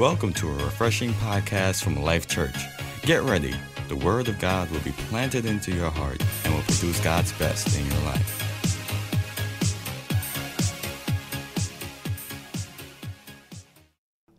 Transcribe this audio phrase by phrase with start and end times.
[0.00, 2.56] Welcome to a refreshing podcast from Life Church.
[3.02, 3.54] Get ready.
[3.88, 7.78] The Word of God will be planted into your heart and will produce God's best
[7.78, 8.38] in your life.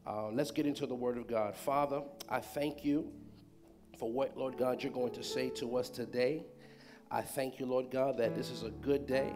[0.08, 1.56] Uh, let's get into the Word of God.
[1.56, 3.12] Father, I thank you
[4.00, 6.44] for what, Lord God, you're going to say to us today.
[7.12, 9.32] I thank you, Lord God, that this is a good day,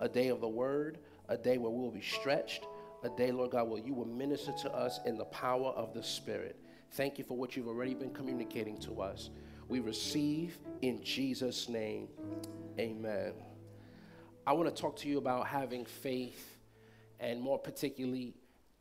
[0.00, 2.64] a day of the Word, a day where we will be stretched,
[3.02, 6.02] a day, Lord God, where you will minister to us in the power of the
[6.02, 6.56] Spirit.
[6.92, 9.30] Thank you for what you've already been communicating to us.
[9.68, 12.08] We receive in Jesus' name.
[12.78, 13.32] Amen.
[14.46, 16.58] I want to talk to you about having faith
[17.20, 18.34] and more particularly,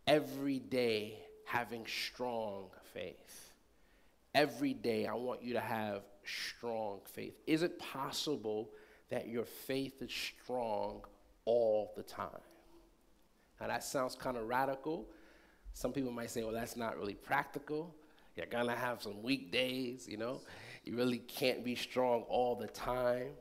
[0.08, 3.52] every day having strong faith.
[4.34, 7.34] Every day, I want you to have strong faith.
[7.46, 8.70] Is it possible
[9.10, 11.02] that your faith is strong
[11.46, 12.30] all the time?
[13.60, 15.08] Now, that sounds kind of radical.
[15.74, 17.94] Some people might say, well, that's not really practical.
[18.36, 20.42] You're going to have some weak days, you know.
[20.86, 23.32] You really can't be strong all the time.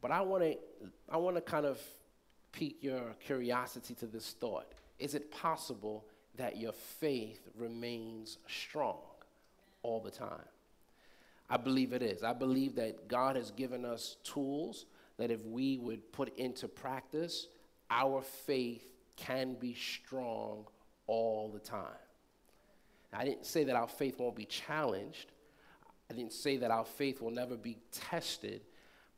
[0.00, 0.56] But I want to
[1.08, 1.80] I want to kind of
[2.52, 4.72] pique your curiosity to this thought.
[4.98, 6.04] Is it possible
[6.36, 8.98] that your faith remains strong
[9.82, 10.46] all the time?
[11.50, 12.22] I believe it is.
[12.22, 14.86] I believe that God has given us tools
[15.18, 17.48] that if we would put into practice,
[17.90, 18.91] our faith
[19.26, 20.64] can be strong
[21.06, 21.86] all the time.
[23.12, 25.32] I didn't say that our faith won't be challenged.
[26.10, 28.62] I didn't say that our faith will never be tested.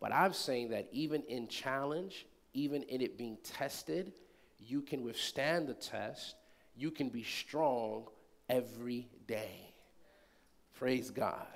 [0.01, 4.13] But I'm saying that even in challenge, even in it being tested,
[4.59, 6.35] you can withstand the test.
[6.77, 8.09] You can be strong
[8.49, 9.75] every day.
[10.77, 11.47] Praise God.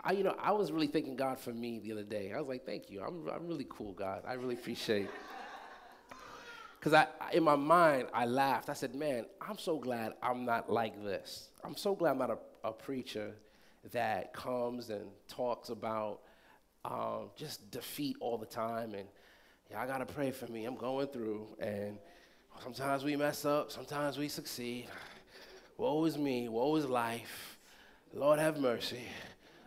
[0.00, 2.32] I, you know, I was really thanking God for me the other day.
[2.32, 3.02] I was like, thank you.
[3.02, 4.22] I'm, I'm really cool, God.
[4.26, 5.08] I really appreciate
[6.78, 8.68] because I, in my mind, I laughed.
[8.68, 11.48] I said, man, I'm so glad I'm not like this.
[11.64, 13.32] I'm so glad I'm not a, a preacher
[13.92, 16.20] that comes and talks about
[16.84, 19.08] um, just defeat all the time and
[19.70, 20.66] y'all gotta pray for me.
[20.66, 21.98] I'm going through and
[22.62, 24.86] sometimes we mess up, sometimes we succeed.
[25.76, 27.58] Woe is me, woe is life.
[28.12, 29.02] Lord have mercy.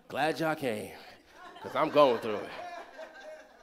[0.08, 0.92] Glad y'all came
[1.62, 2.71] because I'm going through it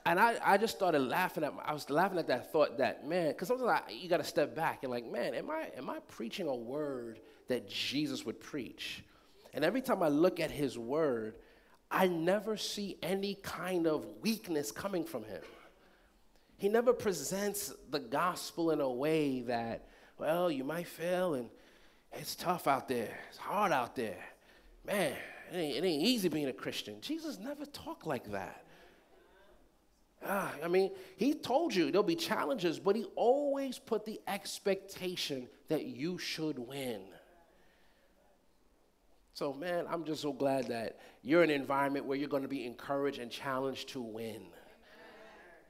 [0.09, 3.29] and I, I just started laughing at I was laughing at that thought that man
[3.29, 5.99] because sometimes I, you got to step back and like man am I am I
[6.09, 9.05] preaching a word that Jesus would preach?
[9.53, 11.35] And every time I look at his word
[11.91, 15.43] I never see any kind of weakness coming from him.
[16.57, 21.51] He never presents the gospel in a way that well you might fail and
[22.13, 24.25] it's tough out there it's hard out there.
[24.87, 25.13] Man
[25.53, 26.99] it ain't, it ain't easy being a Christian.
[27.03, 28.65] Jesus never talked like that
[30.27, 35.49] Ah, I mean, he told you there'll be challenges, but he always put the expectation
[35.69, 37.03] that you should win.
[39.35, 42.49] So, man, I'm just so glad that you're in an environment where you're going to
[42.49, 44.43] be encouraged and challenged to win.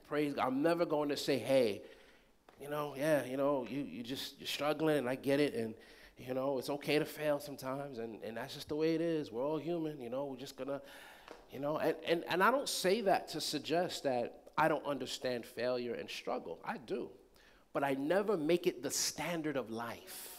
[0.09, 0.47] Praise God.
[0.47, 1.83] I'm never going to say, hey,
[2.59, 5.75] you know, yeah, you know, you, you just, you're struggling, and I get it, and,
[6.17, 9.31] you know, it's okay to fail sometimes, and, and that's just the way it is.
[9.31, 10.81] We're all human, you know, we're just going to
[11.53, 15.47] you know, and, and, and I don't say that to suggest that I don't understand
[15.47, 16.59] failure and struggle.
[16.65, 17.09] I do.
[17.73, 20.37] But I never make it the standard of life.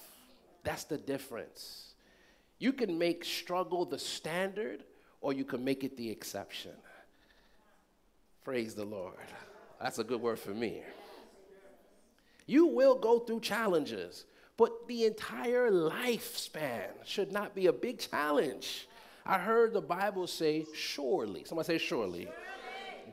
[0.63, 1.93] That's the difference.
[2.59, 4.83] You can make struggle the standard,
[5.21, 6.73] or you can make it the exception.
[8.43, 9.13] Praise the Lord.
[9.81, 10.81] That's a good word for me.
[12.45, 14.25] You will go through challenges,
[14.57, 18.88] but the entire lifespan should not be a big challenge.
[19.25, 21.43] I heard the Bible say, surely.
[21.43, 22.27] Somebody say, surely.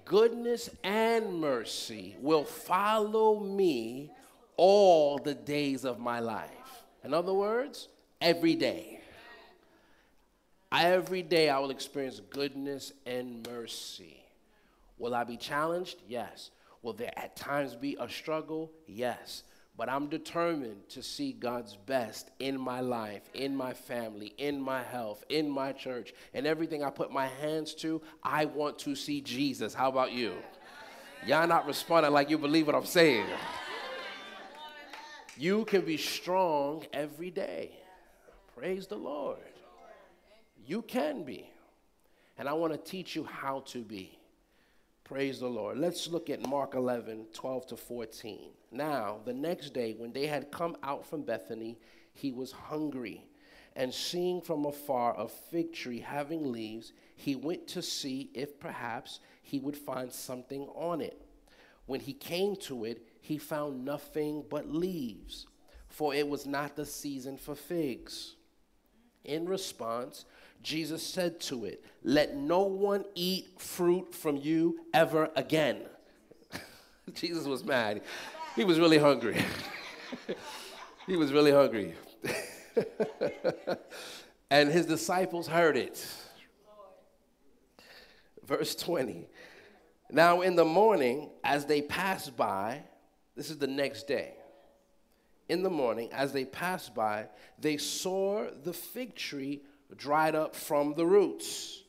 [0.05, 4.11] Goodness and mercy will follow me
[4.57, 6.51] all the days of my life.
[7.05, 7.89] In other words,
[8.21, 9.01] every day.
[10.73, 14.23] Every day I will experience goodness and mercy.
[14.99, 15.99] Will I be challenged?
[16.09, 16.51] Yes.
[16.83, 18.71] Will there at times be a struggle?
[18.87, 19.43] Yes.
[19.77, 24.83] But I'm determined to see God's best in my life, in my family, in my
[24.83, 28.01] health, in my church, and everything I put my hands to.
[28.23, 29.75] I want to see Jesus.
[29.75, 30.35] How about you?
[31.27, 33.27] Y'all not responding like you believe what I'm saying.
[35.37, 37.73] You can be strong every day.
[38.57, 39.39] Praise the Lord.
[40.65, 41.51] You can be.
[42.39, 44.19] And I want to teach you how to be.
[45.05, 45.79] Praise the Lord.
[45.79, 48.39] Let's look at Mark 11, 12 to 14.
[48.77, 51.79] Now, the next day, when they had come out from Bethany,
[52.13, 53.25] he was hungry.
[53.75, 59.21] And seeing from afar a fig tree having leaves, he went to see if perhaps
[59.43, 61.21] he would find something on it.
[61.87, 65.47] When he came to it, he found nothing but leaves,
[65.89, 68.35] for it was not the season for figs.
[69.25, 70.25] In response,
[70.63, 75.83] Jesus said to it, Let no one eat fruit from you ever again.
[77.15, 78.03] Jesus was mad.
[78.57, 79.37] He was really hungry.
[81.07, 81.95] he was really hungry.
[84.51, 86.05] and his disciples heard it.
[88.47, 89.29] Verse 20.
[90.11, 92.83] Now, in the morning, as they passed by,
[93.37, 94.33] this is the next day.
[95.51, 97.27] In the morning, as they passed by,
[97.59, 99.65] they saw the fig tree
[99.95, 101.83] dried up from the roots.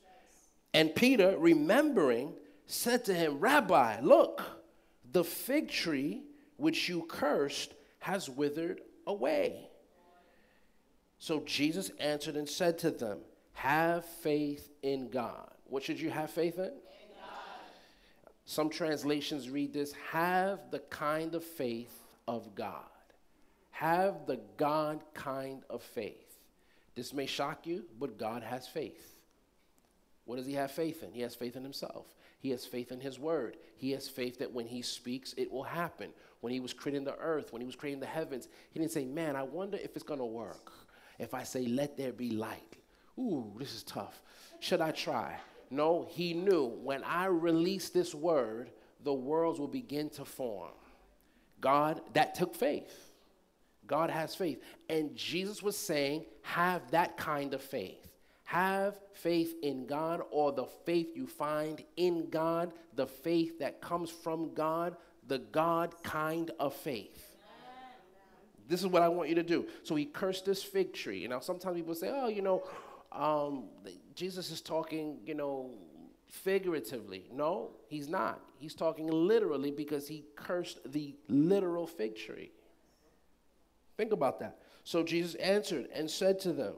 [0.74, 2.34] And Peter, remembering,
[2.66, 4.42] said to him, Rabbi, look,
[5.10, 6.24] the fig tree
[6.58, 9.68] which you cursed has withered away.
[11.18, 13.20] So Jesus answered and said to them,
[13.54, 15.50] Have faith in God.
[15.64, 16.72] What should you have faith in?
[18.44, 21.92] Some translations read this have the kind of faith
[22.26, 22.84] of God.
[23.72, 26.38] Have the God kind of faith.
[26.94, 29.18] This may shock you, but God has faith.
[30.24, 31.12] What does he have faith in?
[31.12, 32.06] He has faith in himself.
[32.38, 33.56] He has faith in his word.
[33.76, 36.10] He has faith that when he speaks, it will happen.
[36.40, 39.04] When he was creating the earth, when he was creating the heavens, he didn't say,
[39.04, 40.72] Man, I wonder if it's going to work.
[41.18, 42.76] If I say, Let there be light.
[43.18, 44.22] Ooh, this is tough.
[44.60, 45.36] Should I try?
[45.70, 48.70] No, he knew when I release this word,
[49.02, 50.70] the worlds will begin to form.
[51.60, 53.10] God, that took faith.
[53.86, 54.62] God has faith.
[54.88, 58.07] And Jesus was saying, have that kind of faith.
[58.48, 64.08] Have faith in God or the faith you find in God, the faith that comes
[64.08, 64.96] from God,
[65.26, 67.36] the God kind of faith.
[68.66, 69.66] This is what I want you to do.
[69.82, 71.18] So he cursed this fig tree.
[71.18, 72.62] You know, sometimes people say, oh, you know,
[73.12, 73.64] um,
[74.14, 75.72] Jesus is talking, you know,
[76.26, 77.26] figuratively.
[77.30, 78.40] No, he's not.
[78.56, 82.52] He's talking literally because he cursed the literal fig tree.
[83.98, 84.62] Think about that.
[84.84, 86.76] So Jesus answered and said to them,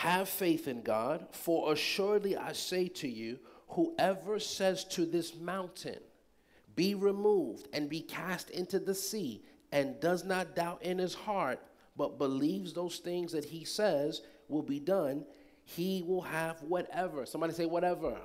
[0.00, 3.38] Have faith in God, for assuredly I say to you,
[3.68, 5.98] whoever says to this mountain,
[6.74, 11.60] Be removed and be cast into the sea, and does not doubt in his heart,
[11.98, 15.26] but believes those things that he says will be done,
[15.64, 17.26] he will have whatever.
[17.26, 18.16] Somebody say, whatever.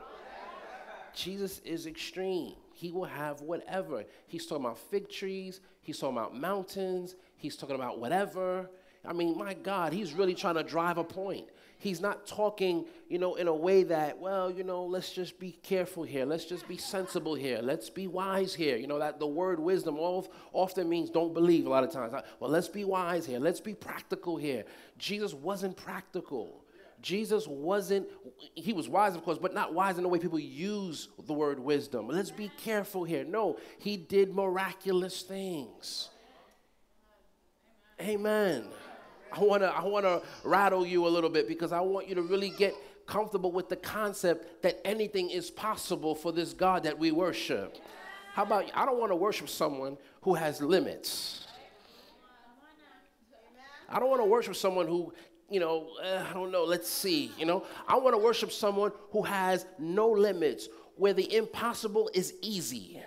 [1.13, 2.54] Jesus is extreme.
[2.72, 4.06] He will have whatever.
[4.27, 8.69] He's talking about fig trees, he's talking about mountains, he's talking about whatever.
[9.07, 11.48] I mean, my God, he's really trying to drive a point.
[11.78, 15.52] He's not talking, you know, in a way that, well, you know, let's just be
[15.52, 16.25] careful here.
[16.25, 17.60] Let's just be sensible here.
[17.62, 18.78] Let's be wise here.
[18.78, 22.13] You know, that the word wisdom often means don't believe a lot of times.
[22.40, 23.40] Well, let's be wise here.
[23.40, 24.63] Let's be practical here.
[24.98, 26.63] Jesus wasn't practical.
[27.01, 28.08] Jesus wasn't,
[28.56, 31.60] he was wise, of course, but not wise in the way people use the word
[31.60, 32.08] wisdom.
[32.08, 33.24] Let's be careful here.
[33.24, 36.10] No, he did miraculous things.
[38.01, 38.66] Amen.
[39.36, 42.16] I want to I want to rattle you a little bit because I want you
[42.16, 42.74] to really get
[43.06, 47.78] comfortable with the concept that anything is possible for this God that we worship.
[48.34, 51.48] How about I don't want to worship someone who has limits.
[53.88, 55.14] I don't want to worship someone who,
[55.50, 57.64] you know, uh, I don't know, let's see, you know.
[57.88, 63.00] I want to worship someone who has no limits, where the impossible is easy.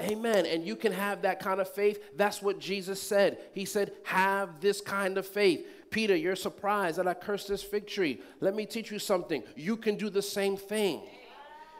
[0.00, 0.46] Amen.
[0.46, 2.16] And you can have that kind of faith.
[2.16, 3.38] That's what Jesus said.
[3.52, 5.66] He said, Have this kind of faith.
[5.90, 8.20] Peter, you're surprised that I cursed this fig tree.
[8.40, 9.42] Let me teach you something.
[9.56, 11.02] You can do the same thing.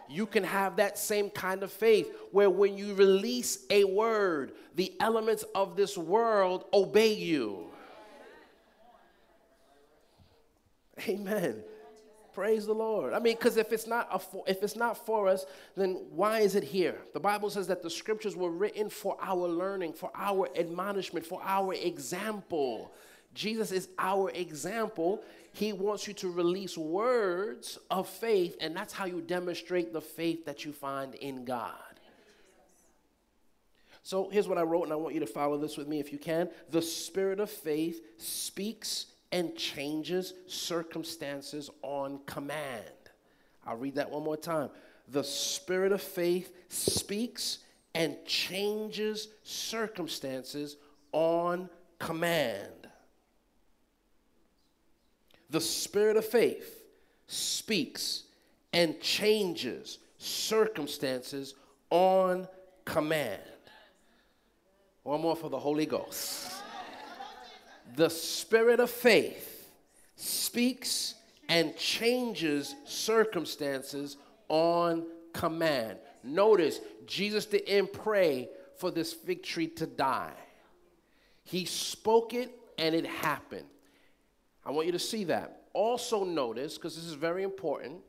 [0.08, 4.92] You can have that same kind of faith where when you release a word, the
[5.00, 7.66] elements of this world obey you.
[11.06, 11.62] Amen.
[12.38, 13.14] Praise the Lord.
[13.14, 15.45] I mean, because if it's not a, if it's not for us,
[15.76, 16.97] then why is it here?
[17.12, 21.40] The Bible says that the scriptures were written for our learning, for our admonishment, for
[21.42, 22.92] our example.
[23.35, 25.21] Jesus is our example.
[25.52, 30.45] He wants you to release words of faith, and that's how you demonstrate the faith
[30.45, 31.73] that you find in God.
[34.04, 36.12] So here's what I wrote, and I want you to follow this with me if
[36.12, 36.50] you can.
[36.71, 42.85] The spirit of faith speaks and changes circumstances on command.
[43.66, 44.70] I'll read that one more time.
[45.08, 47.58] The spirit of faith speaks
[47.94, 50.76] and changes circumstances
[51.12, 51.68] on
[51.99, 52.88] command.
[55.50, 56.85] The spirit of faith
[57.26, 58.25] speaks
[58.73, 61.54] and changes circumstances
[61.90, 62.47] on
[62.85, 63.40] command.
[65.02, 66.57] One more for the Holy Ghost
[67.97, 69.71] the spirit of faith
[70.16, 71.14] speaks
[71.49, 74.16] and changes circumstances
[74.49, 75.99] on command.
[76.23, 80.33] Notice, Jesus didn't pray for this fig tree to die.
[81.45, 83.66] He spoke it and it happened.
[84.64, 85.62] I want you to see that.
[85.73, 88.00] Also, notice, because this is very important,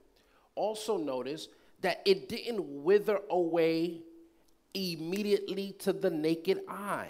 [0.55, 1.47] also notice
[1.81, 4.01] that it didn't wither away
[4.73, 7.09] immediately to the naked eye.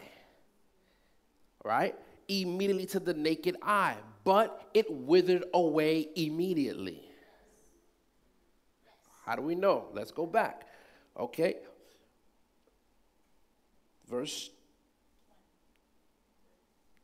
[1.64, 1.96] Right?
[2.29, 7.03] Immediately to the naked eye, but it withered away immediately.
[9.25, 9.89] How do we know?
[9.93, 10.67] Let's go back.
[11.19, 11.55] Okay.
[14.07, 14.50] Verse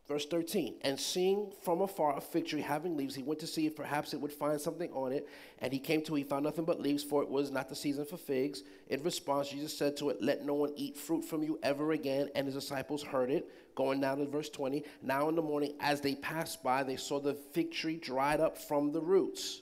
[0.08, 3.66] Verse 13, and seeing from afar a fig tree having leaves, he went to see
[3.66, 5.28] if perhaps it would find something on it.
[5.58, 8.06] And he came to he found nothing but leaves, for it was not the season
[8.06, 8.62] for figs.
[8.90, 12.30] In response, Jesus said to it, Let no one eat fruit from you ever again.
[12.36, 13.50] And his disciples heard it.
[13.74, 17.20] Going down to verse 20, now in the morning, as they passed by, they saw
[17.20, 19.62] the fig tree dried up from the roots.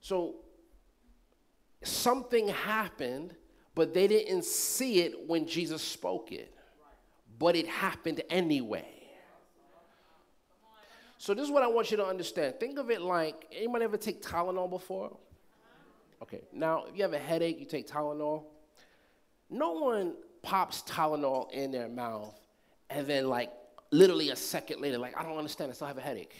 [0.00, 0.40] So
[1.84, 3.36] something happened,
[3.76, 6.52] but they didn't see it when Jesus spoke it
[7.42, 8.86] but it happened anyway.
[11.18, 12.60] So this is what I want you to understand.
[12.60, 15.16] Think of it like anybody ever take Tylenol before?
[16.22, 16.42] Okay.
[16.52, 18.44] Now, if you have a headache, you take Tylenol.
[19.50, 22.38] No one pops Tylenol in their mouth
[22.90, 23.50] and then like
[23.90, 26.36] literally a second later, like, I don't understand, I still have a headache.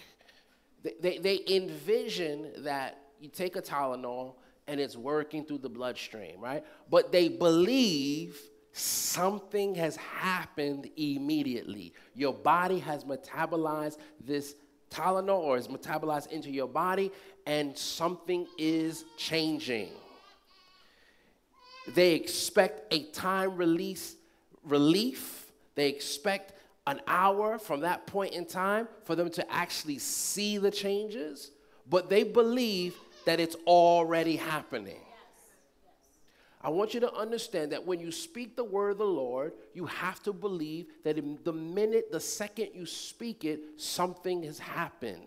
[0.85, 4.35] They, they, they envision that you take a Tylenol
[4.69, 6.65] and it's working through the bloodstream, right?
[6.89, 8.41] But they believe
[8.73, 11.93] something has happened immediately.
[12.15, 14.55] Your body has metabolized this
[14.91, 17.11] Tylenol or is metabolized into your body,
[17.47, 19.89] and something is changing.
[21.89, 24.17] They expect a time release
[24.65, 25.51] relief.
[25.75, 26.53] They expect
[26.87, 31.53] an hour from that point in time for them to actually see the changes,
[31.89, 35.01] but they believe that it's already happening.
[36.65, 39.87] I want you to understand that when you speak the word of the Lord, you
[39.87, 45.27] have to believe that in the minute, the second you speak it, something has happened.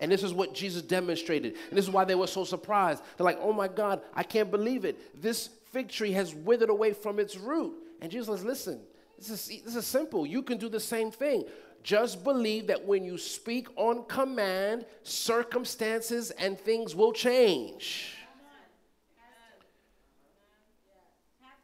[0.00, 1.56] And this is what Jesus demonstrated.
[1.70, 3.02] And this is why they were so surprised.
[3.16, 5.20] They're like, oh my God, I can't believe it.
[5.20, 7.74] This fig tree has withered away from its root.
[8.00, 8.80] And Jesus says, listen,
[9.16, 10.26] this is, this is simple.
[10.26, 11.44] You can do the same thing.
[11.82, 18.17] Just believe that when you speak on command, circumstances and things will change.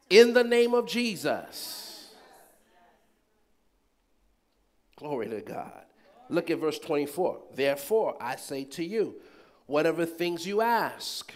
[0.09, 2.11] In the name of Jesus.
[4.95, 5.83] Glory to God.
[6.29, 7.39] Look at verse 24.
[7.53, 9.15] Therefore, I say to you,
[9.65, 11.33] whatever things you ask.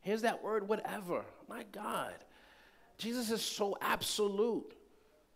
[0.00, 1.24] Here's that word, whatever.
[1.48, 2.14] My God.
[2.96, 4.74] Jesus is so absolute.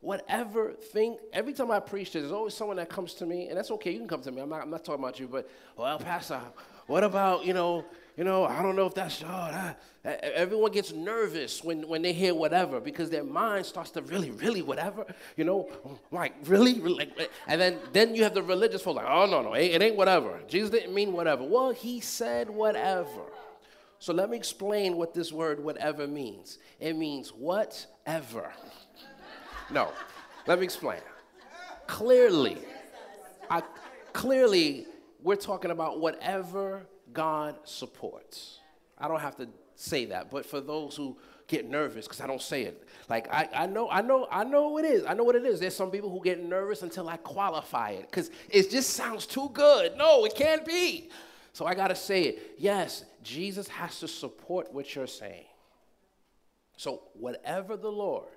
[0.01, 3.57] Whatever thing, every time I preach this, there's always someone that comes to me, and
[3.57, 4.41] that's okay, you can come to me.
[4.41, 6.41] I'm not, I'm not talking about you, but, well, Pastor,
[6.89, 7.85] what about, you know,
[8.17, 9.27] you know, I don't know if that's, oh,
[10.05, 14.31] that, everyone gets nervous when, when they hear whatever because their mind starts to really,
[14.31, 15.71] really whatever, you know,
[16.11, 17.11] like really, really
[17.47, 20.41] and then, then you have the religious folk like, oh, no, no, it ain't whatever.
[20.47, 21.43] Jesus didn't mean whatever.
[21.43, 23.23] Well, he said whatever.
[23.99, 26.59] So let me explain what this word whatever means.
[26.81, 28.53] It means whatever.
[29.71, 29.93] No,
[30.47, 31.01] let me explain.
[31.87, 32.59] Clearly,
[33.49, 33.63] I,
[34.13, 34.87] clearly,
[35.23, 38.59] we're talking about whatever God supports.
[38.99, 41.17] I don't have to say that, but for those who
[41.49, 42.89] get nervous because I don't say it.
[43.09, 45.05] Like I, I know, I know, I know it is.
[45.07, 45.61] I know what it is.
[45.61, 49.51] There's some people who get nervous until I qualify it because it just sounds too
[49.53, 49.97] good.
[49.97, 51.11] No, it can't be.
[51.53, 52.55] So I gotta say it.
[52.59, 55.45] Yes, Jesus has to support what you're saying.
[56.77, 58.29] So whatever the Lord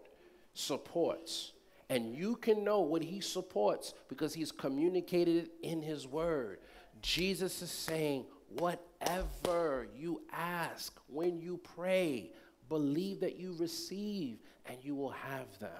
[0.54, 1.54] supports,
[1.90, 6.60] and you can know what he supports because he's communicated it in his word.
[7.02, 8.26] Jesus is saying,
[8.58, 12.32] Whatever you ask when you pray,
[12.70, 15.72] believe that you receive and you will have them.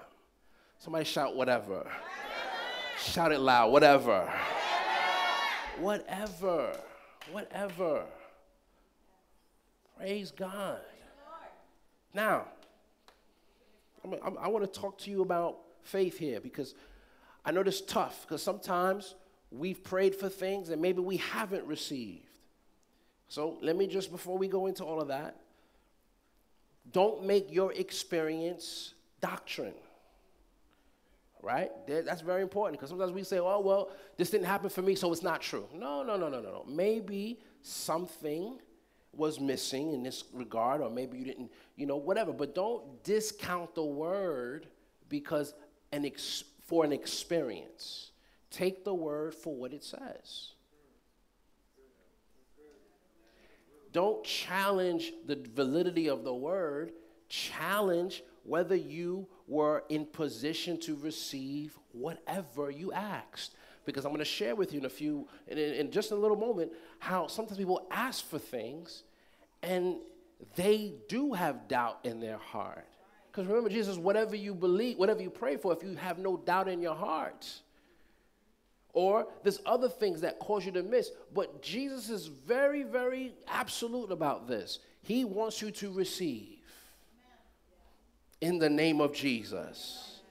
[0.78, 1.86] Somebody shout, whatever.
[2.98, 4.30] Shout it loud, whatever.
[5.78, 6.76] Whatever.
[7.32, 8.04] Whatever.
[9.96, 10.80] Praise God.
[12.12, 12.46] Now,
[14.04, 16.74] i i want to talk to you about faith here because
[17.44, 19.14] I know this tough because sometimes
[19.50, 22.25] we've prayed for things and maybe we haven't received.
[23.28, 25.36] So let me just, before we go into all of that,
[26.92, 29.74] don't make your experience doctrine.
[31.42, 31.70] Right?
[31.86, 35.12] That's very important because sometimes we say, oh, well, this didn't happen for me, so
[35.12, 35.66] it's not true.
[35.72, 36.64] No, no, no, no, no, no.
[36.66, 38.58] Maybe something
[39.12, 42.32] was missing in this regard, or maybe you didn't, you know, whatever.
[42.32, 44.66] But don't discount the word
[45.08, 45.54] because
[45.92, 48.10] an ex- for an experience.
[48.50, 50.52] Take the word for what it says.
[53.96, 56.92] Don't challenge the validity of the word,
[57.30, 63.54] challenge whether you were in position to receive whatever you asked.
[63.86, 66.36] Because I'm going to share with you in a few, in, in just a little
[66.36, 69.04] moment, how sometimes people ask for things
[69.62, 69.96] and
[70.56, 72.84] they do have doubt in their heart.
[73.32, 76.68] Because remember, Jesus, whatever you believe, whatever you pray for, if you have no doubt
[76.68, 77.48] in your heart,
[78.96, 81.10] or there's other things that cause you to miss.
[81.34, 84.78] But Jesus is very, very absolute about this.
[85.02, 86.62] He wants you to receive
[88.40, 90.22] in the name of Jesus.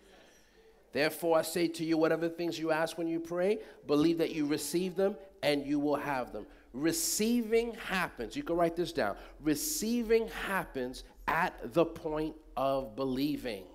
[0.93, 4.47] Therefore, I say to you, whatever things you ask when you pray, believe that you
[4.47, 6.47] receive them and you will have them.
[6.73, 8.35] Receiving happens.
[8.35, 9.15] You can write this down.
[9.41, 13.65] Receiving happens at the point of believing.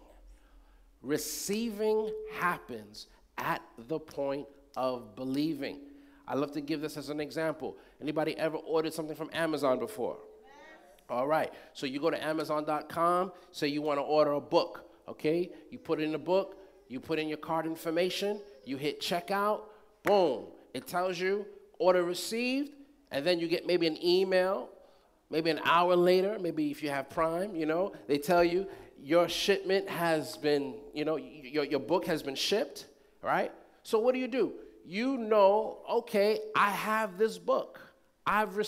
[1.01, 3.07] Receiving happens
[3.39, 5.81] at the point of believing.
[6.27, 7.77] I love to give this as an example.
[8.01, 10.19] Anybody ever ordered something from Amazon before?
[11.09, 11.53] All right.
[11.73, 14.89] So you go to Amazon.com, say you want to order a book.
[15.09, 15.51] Okay.
[15.71, 16.57] You put in the book,
[16.89, 19.63] you put in your card information, you hit checkout,
[20.05, 20.47] boom.
[20.73, 21.47] It tells you
[21.79, 22.73] order received,
[23.11, 24.69] and then you get maybe an email,
[25.31, 28.67] maybe an hour later, maybe if you have Prime, you know, they tell you
[29.03, 32.87] your shipment has been, you know, your, your book has been shipped,
[33.23, 33.51] right?
[33.83, 34.53] So what do you do?
[34.87, 37.81] You know, okay, I have this book.
[38.27, 38.65] I've re-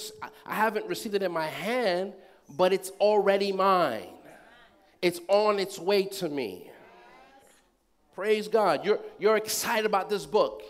[0.46, 2.14] I haven't received it in my hand,
[2.56, 4.08] but it's already mine.
[5.00, 6.70] It's on its way to me.
[8.14, 8.84] Praise God.
[8.84, 10.62] You're, you're excited about this book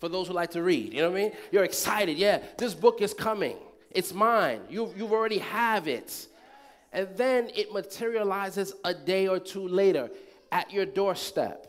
[0.00, 0.92] for those who like to read.
[0.92, 1.32] You know what I mean?
[1.50, 2.16] You're excited.
[2.16, 3.56] Yeah, this book is coming.
[3.90, 4.60] It's mine.
[4.68, 6.26] You, you've already have it.
[6.92, 10.10] And then it materializes a day or two later
[10.52, 11.66] at your doorstep.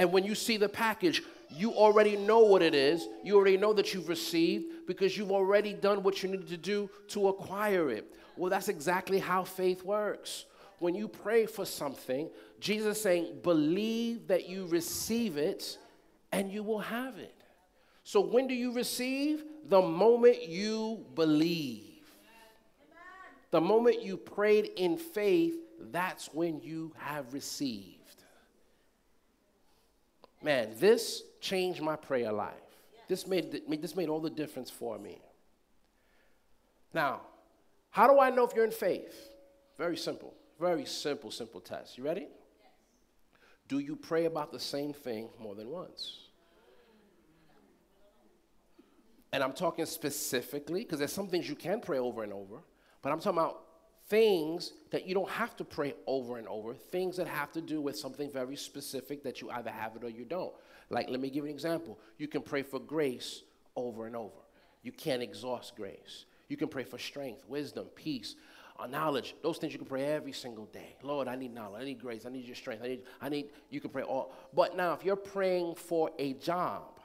[0.00, 3.06] And when you see the package, you already know what it is.
[3.22, 6.88] You already know that you've received because you've already done what you needed to do
[7.08, 8.10] to acquire it.
[8.34, 10.46] Well, that's exactly how faith works.
[10.78, 12.30] When you pray for something,
[12.60, 15.76] Jesus is saying, believe that you receive it
[16.32, 17.34] and you will have it.
[18.02, 19.44] So, when do you receive?
[19.68, 22.00] The moment you believe.
[23.50, 25.56] The moment you prayed in faith,
[25.92, 27.99] that's when you have received.
[30.42, 32.54] Man, this changed my prayer life.
[33.08, 35.20] This made, this made all the difference for me.
[36.94, 37.22] Now,
[37.90, 39.30] how do I know if you're in faith?
[39.76, 40.34] Very simple.
[40.58, 41.98] Very simple, simple test.
[41.98, 42.28] You ready?
[43.68, 46.18] Do you pray about the same thing more than once?
[49.32, 52.56] And I'm talking specifically, because there's some things you can pray over and over,
[53.00, 53.62] but I'm talking about
[54.10, 57.80] things that you don't have to pray over and over, things that have to do
[57.80, 60.52] with something very specific that you either have it or you don't.
[60.90, 61.96] Like, let me give you an example.
[62.18, 63.42] You can pray for grace
[63.76, 64.40] over and over.
[64.82, 66.24] You can't exhaust grace.
[66.48, 68.34] You can pray for strength, wisdom, peace,
[68.80, 69.36] uh, knowledge.
[69.42, 70.96] Those things you can pray every single day.
[71.02, 71.82] Lord, I need knowledge.
[71.82, 72.26] I need grace.
[72.26, 72.82] I need your strength.
[72.82, 74.34] I need, I need, you can pray all.
[74.52, 76.98] But now, if you're praying for a job,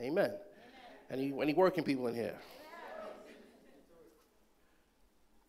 [0.00, 0.30] amen.
[0.30, 0.38] amen.
[1.10, 2.38] Any, any working people in here?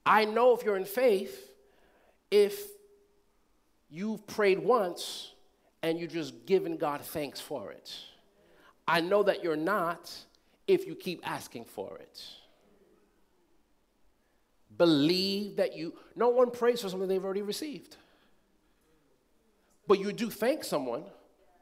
[0.08, 1.52] I know if you're in faith,
[2.32, 2.58] if
[3.90, 5.34] you've prayed once
[5.84, 7.94] and you're just giving God thanks for it.
[8.88, 10.10] I know that you're not
[10.66, 12.24] if you keep asking for it.
[14.78, 17.98] Believe that you, no one prays for something they've already received.
[19.88, 21.04] But you do thank someone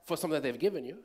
[0.06, 0.98] for something that they've given you.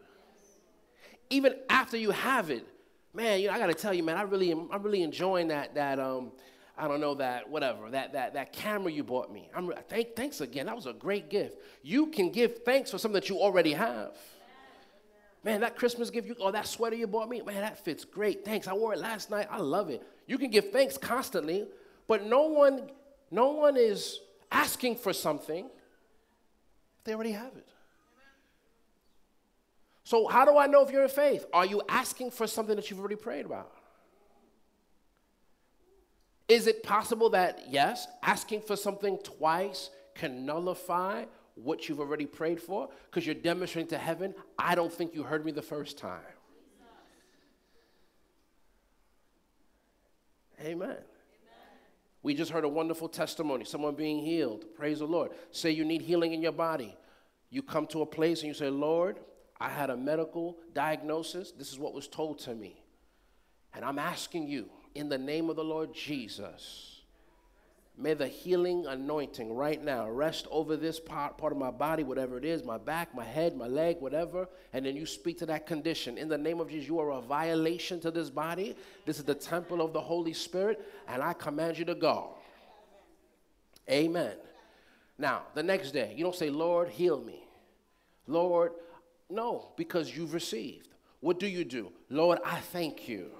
[1.30, 2.66] Even after you have it,
[3.14, 5.74] man, you know, I gotta tell you, man, I really am, I'm really enjoying that,
[5.74, 6.32] that, um,
[6.80, 9.50] I don't know that whatever that that that camera you bought me.
[9.54, 10.64] I'm thank, thanks again.
[10.64, 11.58] That was a great gift.
[11.82, 14.16] You can give thanks for something that you already have.
[15.44, 18.46] Man, that Christmas gift you or that sweater you bought me, man, that fits great.
[18.46, 18.66] Thanks.
[18.66, 19.46] I wore it last night.
[19.50, 20.02] I love it.
[20.26, 21.66] You can give thanks constantly,
[22.08, 22.90] but no one
[23.30, 24.18] no one is
[24.50, 25.68] asking for something.
[27.04, 27.66] They already have it.
[30.04, 31.44] So how do I know if you're in faith?
[31.52, 33.70] Are you asking for something that you've already prayed about?
[36.50, 42.60] Is it possible that, yes, asking for something twice can nullify what you've already prayed
[42.60, 42.88] for?
[43.08, 46.18] Because you're demonstrating to heaven, I don't think you heard me the first time.
[50.60, 50.72] Amen.
[50.90, 50.96] Amen.
[52.24, 54.64] We just heard a wonderful testimony, someone being healed.
[54.74, 55.30] Praise the Lord.
[55.52, 56.96] Say you need healing in your body.
[57.48, 59.20] You come to a place and you say, Lord,
[59.60, 61.52] I had a medical diagnosis.
[61.52, 62.82] This is what was told to me.
[63.72, 67.00] And I'm asking you, in the name of the Lord Jesus.
[67.96, 72.38] May the healing anointing right now rest over this part, part of my body, whatever
[72.38, 74.48] it is, my back, my head, my leg, whatever.
[74.72, 76.16] And then you speak to that condition.
[76.16, 78.74] In the name of Jesus, you are a violation to this body.
[79.04, 82.36] This is the temple of the Holy Spirit, and I command you to go.
[83.90, 84.32] Amen.
[85.18, 87.44] Now, the next day, you don't say, Lord, heal me.
[88.26, 88.72] Lord,
[89.28, 90.88] no, because you've received.
[91.20, 91.92] What do you do?
[92.08, 93.32] Lord, I thank you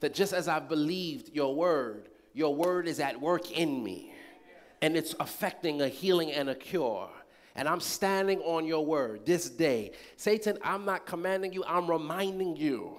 [0.00, 4.14] that just as I've believed your word, your word is at work in me
[4.82, 7.08] and it's affecting a healing and a cure.
[7.54, 9.92] And I'm standing on your word this day.
[10.16, 12.96] Satan, I'm not commanding you, I'm reminding you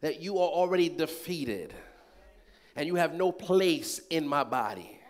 [0.00, 1.74] that you are already defeated
[2.76, 5.00] and you have no place in my body.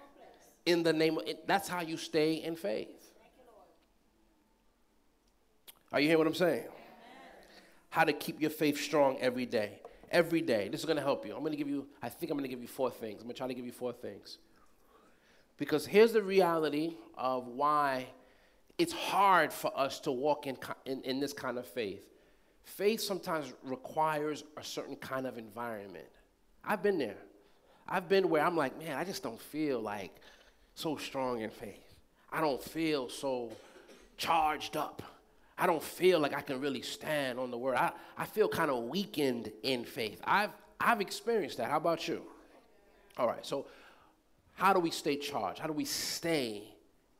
[0.66, 2.88] In the name of, that's how you stay in faith.
[5.92, 6.64] Are you hearing what I'm saying?
[7.90, 9.80] How to keep your faith strong every day.
[10.10, 10.68] Every day.
[10.68, 11.34] This is going to help you.
[11.34, 13.20] I'm going to give you, I think I'm going to give you four things.
[13.20, 14.38] I'm going to try to give you four things.
[15.56, 18.06] Because here's the reality of why
[18.78, 22.04] it's hard for us to walk in, in, in this kind of faith.
[22.64, 26.06] Faith sometimes requires a certain kind of environment.
[26.64, 27.18] I've been there.
[27.86, 30.14] I've been where I'm like, man, I just don't feel like
[30.74, 31.94] so strong in faith.
[32.32, 33.52] I don't feel so
[34.16, 35.02] charged up.
[35.56, 37.76] I don't feel like I can really stand on the word.
[37.76, 40.20] I, I feel kind of weakened in faith.
[40.24, 41.70] I've, I've experienced that.
[41.70, 42.22] How about you?
[43.16, 43.66] All right, so
[44.54, 45.60] how do we stay charged?
[45.60, 46.64] How do we stay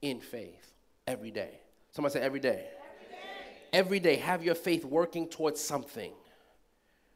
[0.02, 0.74] in faith
[1.06, 1.60] every day?
[1.92, 2.66] Somebody say every day.
[2.66, 6.12] Every day, every day have your faith working towards something.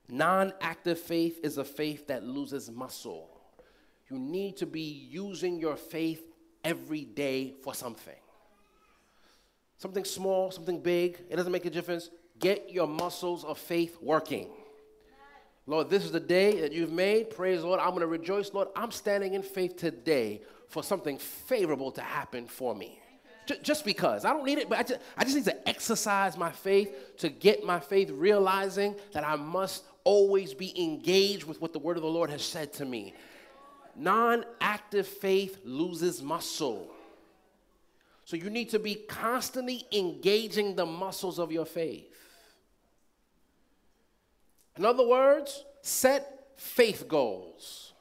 [0.09, 3.28] Non active faith is a faith that loses muscle.
[4.09, 6.22] You need to be using your faith
[6.64, 8.14] every day for something.
[9.79, 12.11] Something small, something big, it doesn't make a difference.
[12.38, 14.49] Get your muscles of faith working.
[15.67, 17.31] Lord, this is the day that you've made.
[17.31, 17.79] Praise the Lord.
[17.79, 18.53] I'm going to rejoice.
[18.53, 23.01] Lord, I'm standing in faith today for something favorable to happen for me.
[23.62, 24.25] just because.
[24.25, 27.29] I don't need it, but I just, I just need to exercise my faith to
[27.29, 32.03] get my faith, realizing that I must always be engaged with what the word of
[32.03, 33.14] the Lord has said to me.
[33.95, 36.91] Non active faith loses muscle.
[38.29, 42.14] So you need to be constantly engaging the muscles of your faith.
[44.77, 47.95] In other words, set faith goals.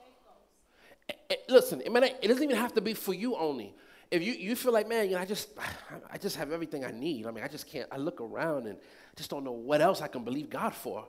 [1.08, 3.74] Eh, eh, listen, it doesn't even have to be for you only.
[4.12, 5.48] If you, you feel like, man, you know, I just
[6.12, 7.26] I just have everything I need.
[7.26, 8.78] I mean, I just can't, I look around and
[9.16, 11.08] just don't know what else I can believe God for.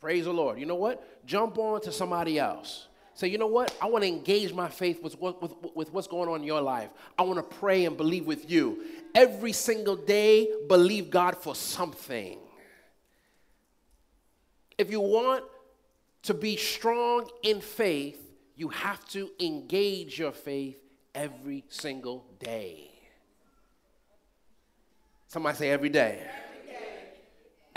[0.00, 0.58] Praise the Lord.
[0.58, 1.24] You know what?
[1.24, 2.88] Jump on to somebody else.
[3.14, 3.76] Say, you know what?
[3.82, 6.60] I want to engage my faith with, with, with, with what's going on in your
[6.60, 6.90] life.
[7.18, 8.84] I want to pray and believe with you.
[9.14, 12.38] Every single day, believe God for something.
[14.78, 15.44] If you want
[16.22, 18.18] to be strong in faith,
[18.56, 20.78] you have to engage your faith
[21.14, 22.90] every single day.
[25.26, 25.70] Somebody say.
[25.70, 26.26] Every day.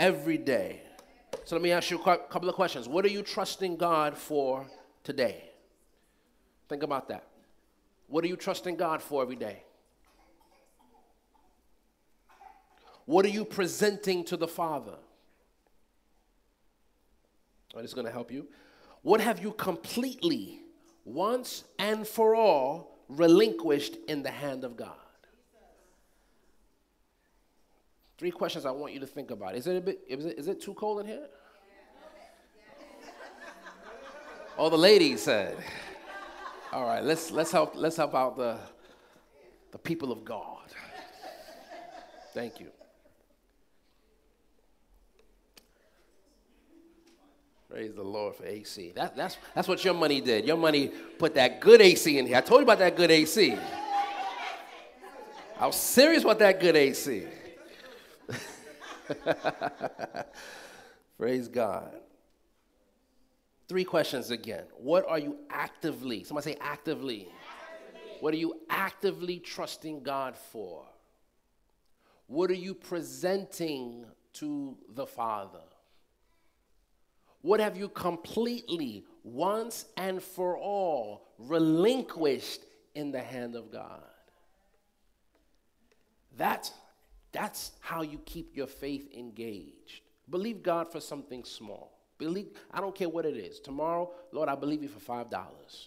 [0.00, 0.82] Every day.
[1.44, 2.88] So let me ask you a couple of questions.
[2.88, 4.66] What are you trusting God for
[5.04, 5.50] today?
[6.68, 7.28] Think about that.
[8.08, 9.62] What are you trusting God for every day?
[13.06, 14.96] What are you presenting to the Father?
[17.74, 18.46] Oh, this is going to help you.
[19.02, 20.60] What have you completely,
[21.04, 24.96] once and for all, relinquished in the hand of God?
[28.16, 29.56] Three questions I want you to think about.
[29.56, 30.00] Is it a bit?
[30.08, 31.26] Is it, is it too cold in here?
[34.56, 35.56] All the ladies said.
[36.72, 38.58] All right, let's let's help let's help out the
[39.72, 40.62] the people of God.
[42.32, 42.68] Thank you.
[47.68, 48.92] Praise the Lord for AC.
[48.94, 50.44] That, that's, that's what your money did.
[50.46, 52.36] Your money put that good AC in here.
[52.36, 53.56] I told you about that good AC.
[55.58, 57.26] I was serious about that good AC.
[61.18, 61.90] Praise God.
[63.68, 64.64] Three questions again.
[64.76, 67.28] What are you actively, somebody say actively.
[67.28, 68.18] actively.
[68.20, 70.84] What are you actively trusting God for?
[72.26, 75.60] What are you presenting to the Father?
[77.42, 82.62] What have you completely, once and for all, relinquished
[82.94, 84.00] in the hand of God?
[86.36, 86.72] That's,
[87.32, 90.00] that's how you keep your faith engaged.
[90.30, 91.93] Believe God for something small.
[92.18, 93.60] Believe, I don't care what it is.
[93.60, 95.86] Tomorrow, Lord, I believe you for $5.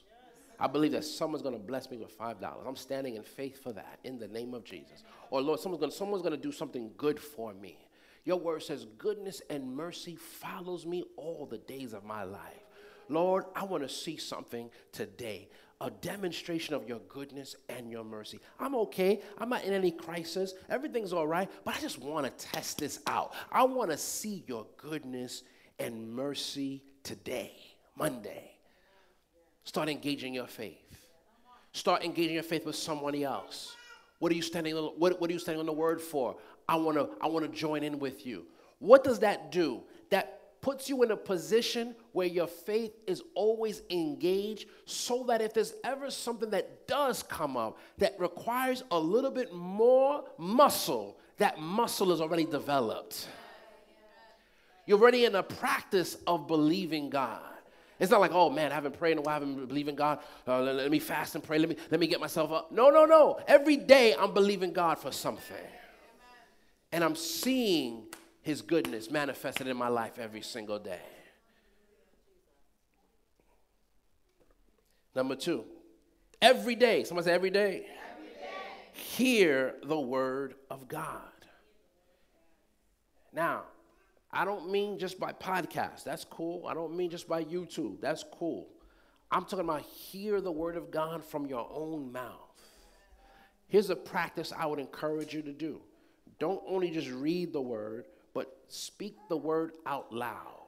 [0.60, 2.68] I believe that someone's going to bless me with $5.
[2.68, 5.04] I'm standing in faith for that in the name of Jesus.
[5.30, 7.78] Or, Lord, someone's going someone's to do something good for me.
[8.26, 12.66] Your word says, goodness and mercy follows me all the days of my life.
[13.08, 18.40] Lord, I want to see something today a demonstration of your goodness and your mercy.
[18.60, 19.22] I'm okay.
[19.38, 20.56] I'm not in any crisis.
[20.70, 21.50] Everything's all right.
[21.64, 23.34] But I just want to test this out.
[23.52, 25.44] I want to see your goodness
[25.80, 27.54] and mercy today,
[27.96, 28.52] Monday.
[29.64, 31.08] Start engaging your faith.
[31.74, 33.76] Start engaging your faith with somebody else.
[34.20, 36.38] What are you standing on, what, what are you standing on the word for?
[36.68, 38.46] I want to I want to join in with you.
[38.80, 39.84] What does that do?
[40.10, 45.54] That puts you in a position where your faith is always engaged so that if
[45.54, 51.60] there's ever something that does come up that requires a little bit more muscle, that
[51.60, 53.28] muscle is already developed.
[54.88, 57.42] You're already in a practice of believing God.
[58.00, 59.96] It's not like, oh man, I haven't prayed in a while, I haven't believed in
[59.96, 60.20] God.
[60.48, 61.60] Uh, let, let, me fast and pray.
[61.60, 62.72] Let me, let me get myself up.
[62.72, 63.40] No, no, no.
[63.48, 65.58] Every day I'm believing God for something.
[66.92, 68.04] And I'm seeing
[68.42, 71.02] his goodness manifested in my life every single day.
[75.14, 75.66] Number two,
[76.42, 78.50] every day, someone say every day, every day.
[78.94, 81.22] hear the word of God.
[83.34, 83.64] Now,
[84.32, 86.04] I don't mean just by podcast.
[86.04, 86.68] That's cool.
[86.68, 88.02] I don't mean just by YouTube.
[88.02, 88.68] That's cool.
[89.32, 92.34] I'm talking about hear the word of God from your own mouth.
[93.68, 95.82] Here's a practice I would encourage you to do.
[96.40, 100.68] Don't only just read the word, but speak the word out loud.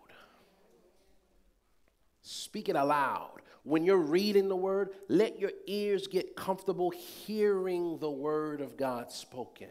[2.22, 3.42] Speak it aloud.
[3.64, 9.12] When you're reading the word, let your ears get comfortable hearing the word of God
[9.12, 9.70] spoken.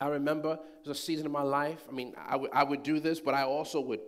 [0.00, 1.82] I remember there was a season of my life.
[1.88, 4.00] I mean, I, I would do this, but I also would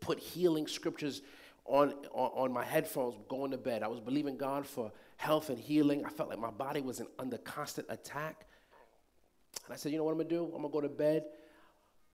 [0.00, 1.22] put healing scriptures
[1.64, 3.82] on, on, on my headphones going to bed.
[3.82, 6.04] I was believing God for health and healing.
[6.04, 8.46] I felt like my body was in, under constant attack.
[9.64, 10.44] And I said, you know what I'm going to do?
[10.44, 11.24] I'm going to go to bed,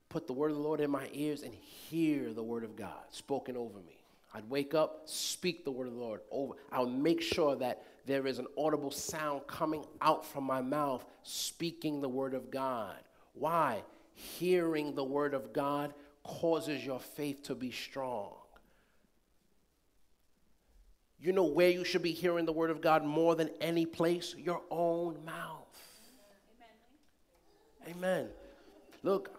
[0.08, 3.02] put the word of the Lord in my ears, and hear the word of God
[3.10, 4.01] spoken over me.
[4.34, 6.54] I'd wake up, speak the word of the Lord over.
[6.70, 12.00] I'll make sure that there is an audible sound coming out from my mouth, speaking
[12.00, 12.96] the word of God.
[13.34, 13.82] Why?
[14.14, 18.32] Hearing the word of God causes your faith to be strong.
[21.20, 24.34] You know where you should be hearing the word of God more than any place?
[24.36, 25.78] Your own mouth.
[27.86, 27.96] Amen.
[27.96, 28.28] Amen.
[29.04, 29.30] Look,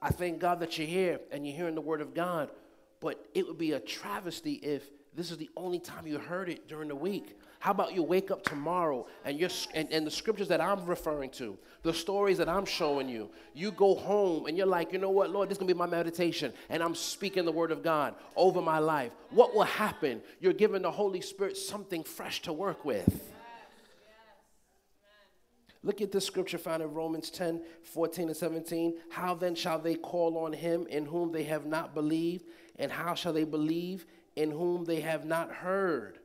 [0.00, 2.48] I thank God that you're here and you're hearing the word of God,
[3.04, 4.82] but it would be a travesty if
[5.14, 7.38] this is the only time you heard it during the week.
[7.58, 11.28] How about you wake up tomorrow and, you're, and, and the scriptures that I'm referring
[11.32, 15.10] to, the stories that I'm showing you, you go home and you're like, you know
[15.10, 17.82] what, Lord, this is going to be my meditation, and I'm speaking the word of
[17.82, 19.12] God over my life.
[19.28, 20.22] What will happen?
[20.40, 23.34] You're giving the Holy Spirit something fresh to work with.
[25.82, 28.94] Look at this scripture found in Romans 10 14 and 17.
[29.10, 32.46] How then shall they call on him in whom they have not believed?
[32.78, 34.06] And how shall they believe
[34.36, 36.18] in whom they have not heard?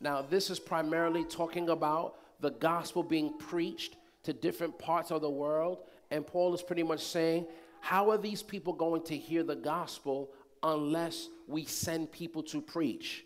[0.00, 5.30] Now, this is primarily talking about the gospel being preached to different parts of the
[5.30, 5.78] world.
[6.10, 7.46] And Paul is pretty much saying,
[7.80, 10.30] how are these people going to hear the gospel
[10.62, 13.24] unless we send people to preach?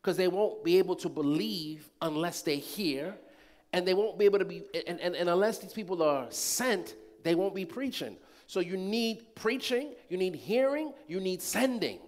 [0.00, 3.14] Because they won't be able to believe unless they hear,
[3.72, 6.94] and they won't be able to be, and, and, and unless these people are sent,
[7.24, 8.16] they won't be preaching.
[8.46, 11.98] So you need preaching, you need hearing, you need sending.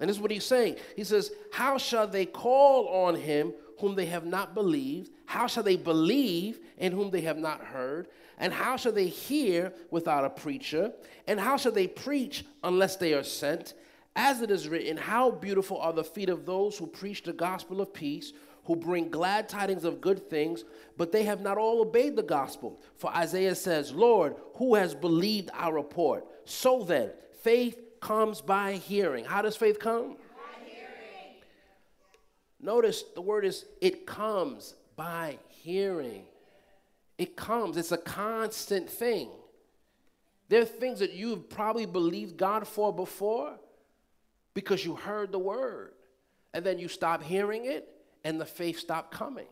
[0.00, 0.76] And this is what he's saying.
[0.96, 5.10] He says, How shall they call on him whom they have not believed?
[5.26, 8.08] How shall they believe in whom they have not heard?
[8.38, 10.92] And how shall they hear without a preacher?
[11.26, 13.74] And how shall they preach unless they are sent?
[14.16, 17.82] As it is written, How beautiful are the feet of those who preach the gospel
[17.82, 18.32] of peace,
[18.64, 20.64] who bring glad tidings of good things,
[20.96, 22.80] but they have not all obeyed the gospel.
[22.96, 26.24] For Isaiah says, Lord, who has believed our report?
[26.44, 27.10] So then,
[27.42, 29.24] faith comes by hearing.
[29.24, 30.16] How does faith come?
[32.60, 36.24] Notice the word is it comes by hearing.
[37.16, 39.28] It comes, it's a constant thing.
[40.48, 43.52] There are things that you've probably believed God for before
[44.54, 45.92] because you heard the word.
[46.52, 47.88] And then you stop hearing it
[48.24, 49.46] and the faith stopped coming.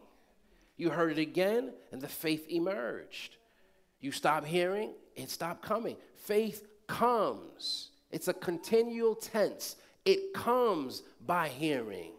[0.76, 3.36] You heard it again and the faith emerged.
[4.00, 5.96] You stop hearing, it stopped coming.
[6.16, 7.87] Faith comes.
[8.10, 9.76] It's a continual tense.
[10.04, 12.12] It comes by hearing.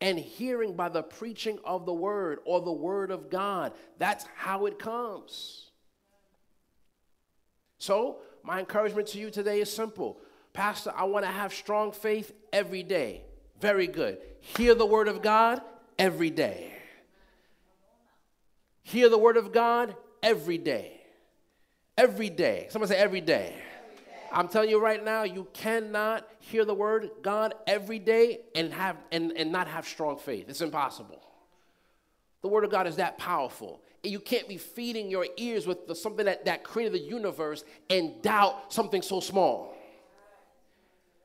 [0.00, 3.72] And hearing by the preaching of the word or the word of God.
[3.98, 5.70] That's how it comes.
[7.78, 10.20] So, my encouragement to you today is simple.
[10.52, 13.22] Pastor, I want to have strong faith every day.
[13.60, 14.18] Very good.
[14.40, 15.62] Hear the word of God
[15.98, 16.72] every day.
[18.82, 21.00] Hear the word of God every day.
[21.98, 22.68] Every day.
[22.70, 23.54] Someone say every day.
[24.32, 28.96] I'm telling you right now, you cannot hear the word God every day and have
[29.12, 30.46] and, and not have strong faith.
[30.48, 31.22] It's impossible.
[32.42, 33.80] The word of God is that powerful.
[34.02, 38.22] You can't be feeding your ears with the, something that, that created the universe and
[38.22, 39.74] doubt something so small.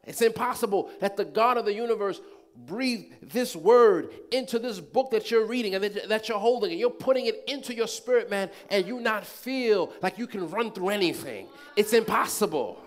[0.03, 2.19] It's impossible that the God of the universe
[2.65, 6.89] breathe this word into this book that you're reading and that you're holding, and you're
[6.89, 10.89] putting it into your spirit, man, and you not feel like you can run through
[10.89, 11.47] anything.
[11.75, 12.81] It's impossible.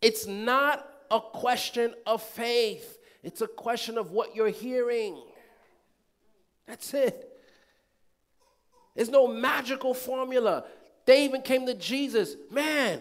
[0.00, 5.20] It's not a question of faith, it's a question of what you're hearing.
[6.66, 7.24] That's it.
[8.94, 10.64] There's no magical formula.
[11.06, 13.00] They even came to Jesus, man,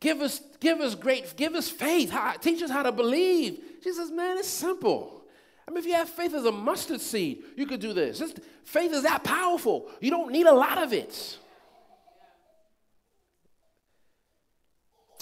[0.00, 2.10] give us, give us great, give us faith.
[2.10, 3.60] How, teach us how to believe.
[3.82, 5.24] Jesus says, man, it's simple.
[5.66, 8.22] I mean, if you have faith as a mustard seed, you could do this.
[8.64, 9.88] Faith is that powerful.
[10.00, 11.38] You don't need a lot of it.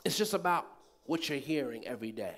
[0.04, 0.66] It's just about
[1.04, 2.36] what you're hearing every day.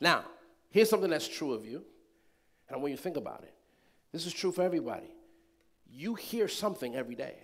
[0.00, 0.24] Now,
[0.70, 1.84] here's something that's true of you,
[2.68, 3.54] and I want you to think about it.
[4.12, 5.14] This is true for everybody.
[5.92, 7.34] You hear something every day.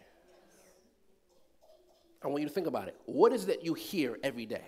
[2.22, 2.96] I want you to think about it.
[3.04, 4.64] What is that you hear every day?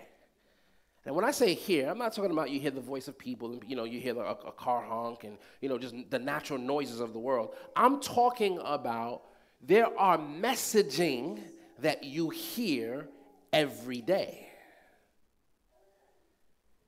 [1.05, 3.53] And when I say hear, I'm not talking about you hear the voice of people
[3.53, 6.59] and you know you hear a, a car honk and you know just the natural
[6.59, 7.55] noises of the world.
[7.75, 9.23] I'm talking about
[9.61, 11.39] there are messaging
[11.79, 13.07] that you hear
[13.51, 14.48] every day.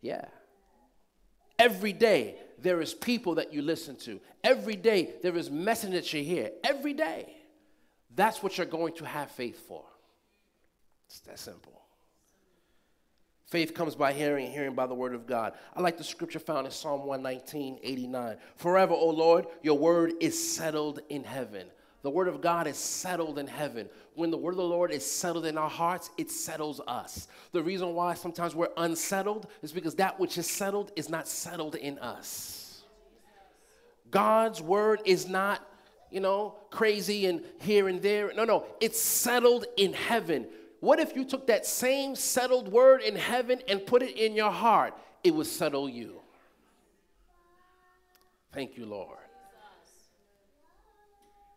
[0.01, 0.25] Yeah.
[1.59, 4.19] Every day there is people that you listen to.
[4.43, 6.51] Every day there is message that you hear.
[6.63, 7.35] Every day.
[8.13, 9.85] That's what you're going to have faith for.
[11.07, 11.81] It's that simple.
[13.45, 15.53] Faith comes by hearing, hearing by the word of God.
[15.75, 18.37] I like the scripture found in Psalm 119, 89.
[18.55, 21.67] Forever, O Lord, your word is settled in heaven.
[22.03, 23.87] The word of God is settled in heaven.
[24.15, 27.27] When the word of the Lord is settled in our hearts, it settles us.
[27.51, 31.75] The reason why sometimes we're unsettled is because that which is settled is not settled
[31.75, 32.83] in us.
[34.09, 35.65] God's word is not,
[36.09, 38.33] you know, crazy and here and there.
[38.33, 40.47] No, no, it's settled in heaven.
[40.79, 44.51] What if you took that same settled word in heaven and put it in your
[44.51, 44.95] heart?
[45.23, 46.19] It would settle you.
[48.51, 49.20] Thank you, Lord.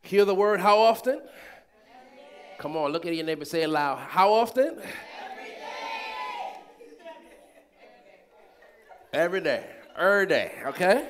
[0.05, 1.23] Hear the word how often?
[2.59, 3.99] Come on, look at your neighbor, say it loud.
[3.99, 4.79] How often?
[9.14, 9.64] Every day.
[9.97, 11.09] Every day, okay?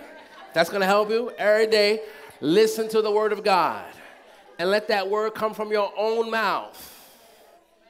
[0.53, 1.33] That's gonna help you.
[1.37, 2.03] Every day,
[2.41, 3.85] listen to the word of God
[4.61, 6.91] and let that word come from your own mouth.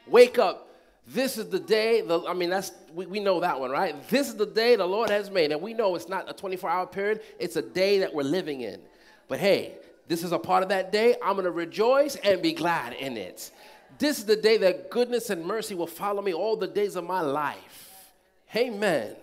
[0.07, 0.69] Wake up.
[1.07, 4.09] This is the day, the, I mean, that's, we, we know that one, right?
[4.09, 5.53] This is the day the Lord has made.
[5.53, 8.62] And we know it's not a 24 hour period, it's a day that we're living
[8.62, 8.81] in.
[9.29, 9.75] But hey,
[10.07, 11.17] this is a part of that day.
[11.23, 13.51] I'm going to rejoice and be glad in it.
[13.99, 17.05] This is the day that goodness and mercy will follow me all the days of
[17.05, 18.12] my life.
[18.55, 19.17] Amen.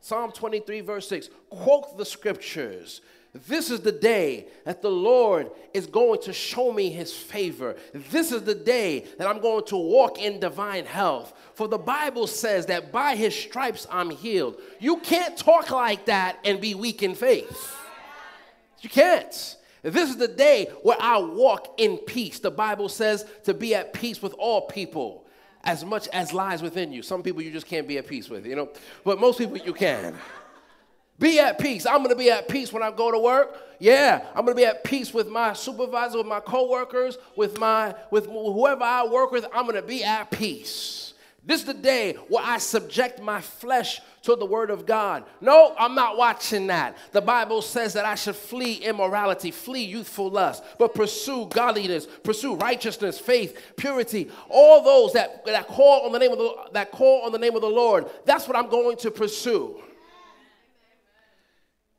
[0.00, 1.30] Psalm 23, verse 6.
[1.50, 3.00] Quote the scriptures.
[3.48, 7.76] This is the day that the Lord is going to show me his favor.
[7.94, 11.32] This is the day that I'm going to walk in divine health.
[11.54, 14.60] For the Bible says that by his stripes I'm healed.
[14.80, 17.74] You can't talk like that and be weak in faith.
[18.80, 19.56] You can't.
[19.82, 22.38] This is the day where I walk in peace.
[22.38, 25.26] The Bible says to be at peace with all people
[25.64, 27.02] as much as lies within you.
[27.02, 28.68] Some people you just can't be at peace with, you know,
[29.04, 30.16] but most people you can.
[31.18, 31.86] Be at peace.
[31.86, 33.56] I'm going to be at peace when I go to work.
[33.78, 37.94] Yeah, I'm going to be at peace with my supervisor, with my coworkers, with my
[38.10, 39.44] with whoever I work with.
[39.52, 41.11] I'm going to be at peace.
[41.44, 45.24] This is the day where I subject my flesh to the word of God.
[45.40, 46.96] No, I'm not watching that.
[47.10, 52.54] The Bible says that I should flee immorality, flee youthful lust, but pursue godliness, pursue
[52.54, 54.30] righteousness, faith, purity.
[54.48, 57.56] All those that, that call on the name of the that call on the name
[57.56, 58.08] of the Lord.
[58.24, 59.82] That's what I'm going to pursue.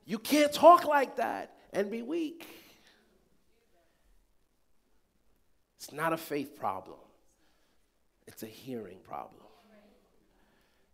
[0.06, 2.48] You can't talk like that and be weak.
[5.78, 6.98] It's not a faith problem,
[8.34, 9.42] it's a hearing problem.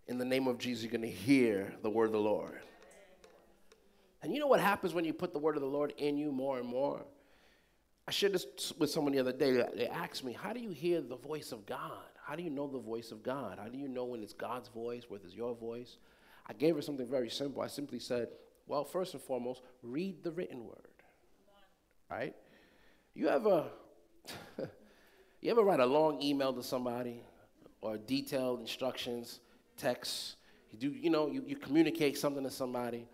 [0.07, 2.59] In the name of Jesus, you're going to hear the word of the Lord.
[4.21, 6.31] And you know what happens when you put the word of the Lord in you
[6.31, 7.05] more and more?
[8.07, 9.63] I shared this with someone the other day.
[9.75, 12.09] They asked me, How do you hear the voice of God?
[12.25, 13.59] How do you know the voice of God?
[13.61, 15.97] How do you know when it's God's voice, whether it's your voice?
[16.47, 17.61] I gave her something very simple.
[17.61, 18.29] I simply said,
[18.67, 20.87] well, first and foremost, read the written word.
[22.09, 22.35] Right?
[23.13, 23.65] You ever
[25.41, 27.23] you ever write a long email to somebody
[27.81, 29.39] or detailed instructions,
[29.77, 30.35] text,
[30.71, 33.07] you do, you know, you, you communicate something to somebody,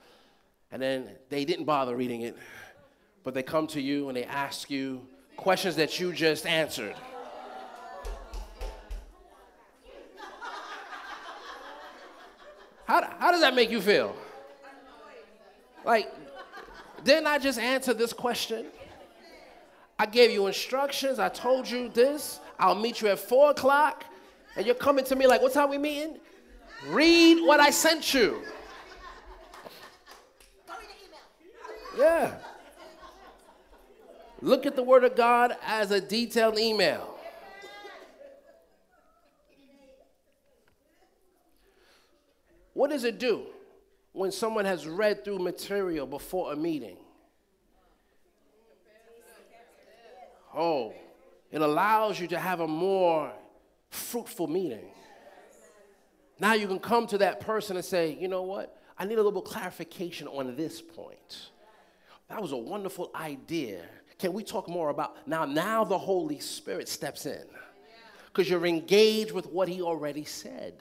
[0.71, 2.35] and then they didn't bother reading it,
[3.23, 5.07] but they come to you and they ask you
[5.37, 6.95] questions that you just answered.
[12.85, 14.15] How, how does that make you feel?
[15.83, 16.11] Like,
[17.03, 18.67] didn't I just answer this question?
[19.97, 21.19] I gave you instructions.
[21.19, 22.39] I told you this.
[22.59, 24.03] I'll meet you at four o'clock.
[24.55, 26.17] And you're coming to me like, what time we meeting?
[26.87, 28.41] Read what I sent you.
[31.97, 32.33] Yeah.
[34.41, 37.17] Look at the Word of God as a detailed email.
[42.73, 43.43] What does it do
[44.11, 46.97] when someone has read through material before a meeting?
[50.53, 50.93] Oh,
[51.51, 53.31] it allows you to have a more
[53.95, 54.85] fruitful meeting.
[56.39, 58.77] Now you can come to that person and say, you know what?
[58.97, 61.49] I need a little clarification on this point.
[62.29, 63.81] That was a wonderful idea.
[64.17, 65.45] Can we talk more about now?
[65.45, 67.43] Now the Holy Spirit steps in
[68.27, 70.75] because you're engaged with what He already said.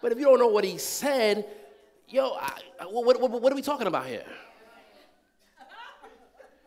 [0.00, 1.46] But if you don't know what He said,
[2.08, 2.52] yo, I,
[2.88, 4.24] what, what, what are we talking about here?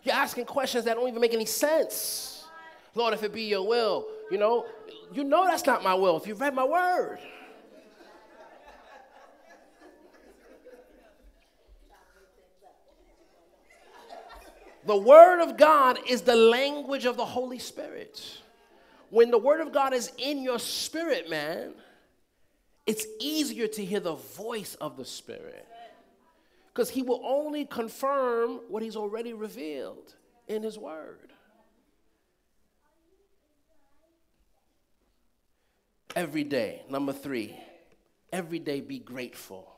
[0.03, 2.45] You're asking questions that don't even make any sense.
[2.95, 4.65] Lord, if it be your will, you know,
[5.11, 7.19] you know that's not my will if you've read my word.
[14.85, 18.39] The Word of God is the language of the Holy Spirit.
[19.09, 21.73] When the Word of God is in your spirit, man,
[22.87, 25.67] it's easier to hear the voice of the Spirit.
[26.73, 30.15] Because He will only confirm what He's already revealed
[30.47, 31.31] in His Word.
[36.15, 37.55] Every day, number three,
[38.33, 39.71] every day be grateful.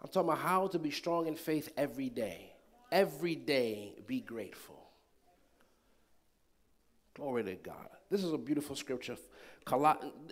[0.00, 2.52] I'm talking about how to be strong in faith every day
[2.92, 4.78] every day be grateful.
[7.14, 7.88] Glory to God.
[8.10, 9.16] This is a beautiful scripture.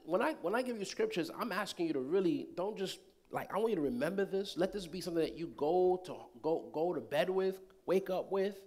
[0.05, 2.99] When I, when I give you scriptures, I'm asking you to really don't just
[3.33, 4.57] like I want you to remember this.
[4.57, 8.31] Let this be something that you go to go go to bed with, wake up
[8.31, 8.61] with.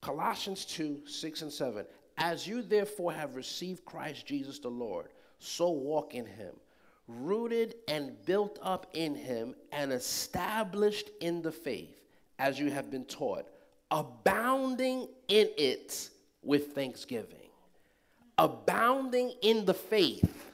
[0.00, 1.86] Colossians 2, 6 and 7.
[2.18, 5.08] As you therefore have received Christ Jesus the Lord,
[5.38, 6.54] so walk in him,
[7.08, 11.96] rooted and built up in him, and established in the faith
[12.38, 13.46] as you have been taught,
[13.90, 16.10] abounding in it
[16.42, 17.38] with thanksgiving.
[18.38, 20.50] Abounding in the faith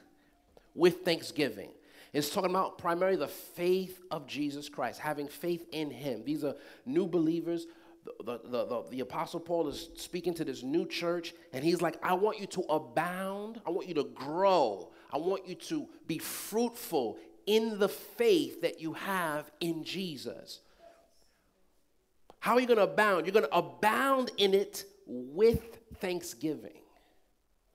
[0.74, 1.70] with thanksgiving.
[2.12, 6.22] It's talking about primarily the faith of Jesus Christ, having faith in Him.
[6.24, 6.54] These are
[6.86, 7.66] new believers.
[8.24, 11.98] The, the, the, the, Apostle Paul is speaking to this new church, and he's like,
[12.02, 13.60] I want you to abound.
[13.66, 14.90] I want you to grow.
[15.12, 20.60] I want you to be fruitful in the faith that you have in Jesus.
[22.40, 23.26] How are you going to abound?
[23.26, 26.80] You're going to abound in it with thanksgiving.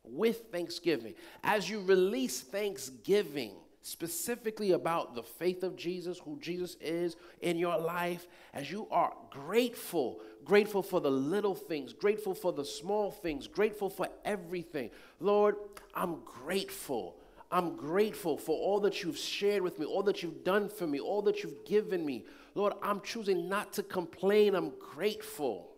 [0.03, 1.15] With thanksgiving.
[1.43, 3.53] As you release thanksgiving,
[3.83, 9.13] specifically about the faith of Jesus, who Jesus is in your life, as you are
[9.29, 14.89] grateful, grateful for the little things, grateful for the small things, grateful for everything.
[15.19, 15.57] Lord,
[15.93, 17.17] I'm grateful.
[17.51, 20.99] I'm grateful for all that you've shared with me, all that you've done for me,
[20.99, 22.25] all that you've given me.
[22.55, 24.55] Lord, I'm choosing not to complain.
[24.55, 25.69] I'm grateful.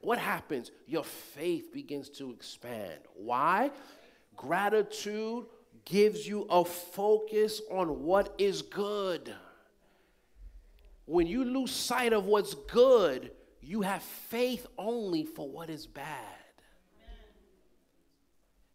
[0.00, 0.72] What happens?
[0.88, 2.98] Your faith begins to expand.
[3.14, 3.70] Why?
[4.36, 5.46] Gratitude
[5.84, 9.34] gives you a focus on what is good.
[11.04, 16.06] When you lose sight of what's good, you have faith only for what is bad.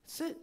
[0.06, 0.38] That's it.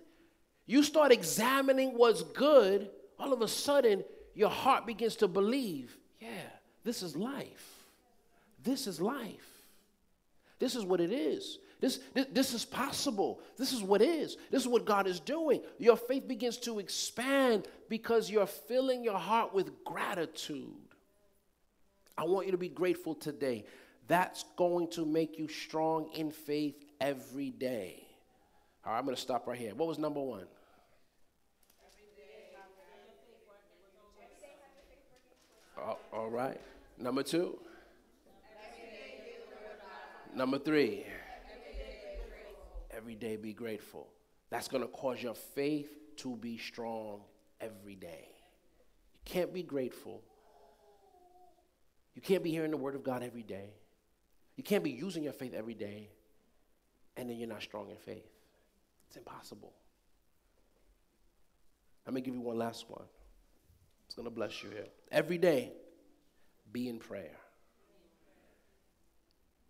[0.66, 4.04] You start examining what's good, all of a sudden,
[4.34, 6.28] your heart begins to believe, yeah,
[6.84, 7.70] this is life.
[8.62, 9.46] This is life.
[10.58, 11.58] This is what it is.
[11.84, 12.00] This,
[12.32, 13.42] this, is possible.
[13.58, 14.38] This is what is.
[14.50, 15.60] This is what God is doing.
[15.78, 20.72] Your faith begins to expand because you're filling your heart with gratitude.
[22.16, 23.66] I want you to be grateful today.
[24.08, 28.06] That's going to make you strong in faith every day.
[28.86, 29.74] All right, I'm going to stop right here.
[29.74, 30.46] What was number one?
[35.76, 36.58] Uh, all right.
[36.96, 37.58] Number two.
[40.34, 41.04] Number three.
[43.04, 44.08] Every day be grateful.
[44.48, 47.20] That's going to cause your faith to be strong
[47.60, 48.28] every day.
[49.12, 50.22] You can't be grateful.
[52.14, 53.74] You can't be hearing the word of God every day.
[54.56, 56.08] You can't be using your faith every day,
[57.18, 58.24] and then you're not strong in faith.
[59.08, 59.74] It's impossible.
[62.06, 63.04] Let me give you one last one.
[64.06, 64.86] It's going to bless you here.
[65.12, 65.74] Every day,
[66.72, 67.36] be in prayer.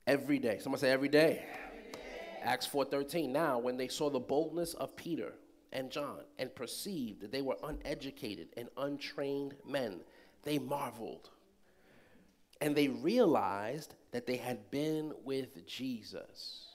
[0.06, 0.60] Every day.
[0.60, 1.44] Someone say every day.
[2.44, 3.32] Acts 4:13.
[3.32, 5.32] Now, when they saw the boldness of Peter
[5.72, 10.00] and John and perceived that they were uneducated and untrained men,
[10.42, 11.30] they marveled.
[12.60, 16.68] And they realized that they had been with Jesus.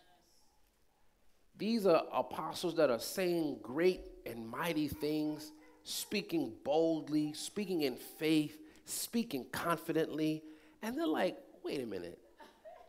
[1.57, 5.51] These are apostles that are saying great and mighty things,
[5.83, 10.43] speaking boldly, speaking in faith, speaking confidently,
[10.81, 12.17] And they're like, wait a minute.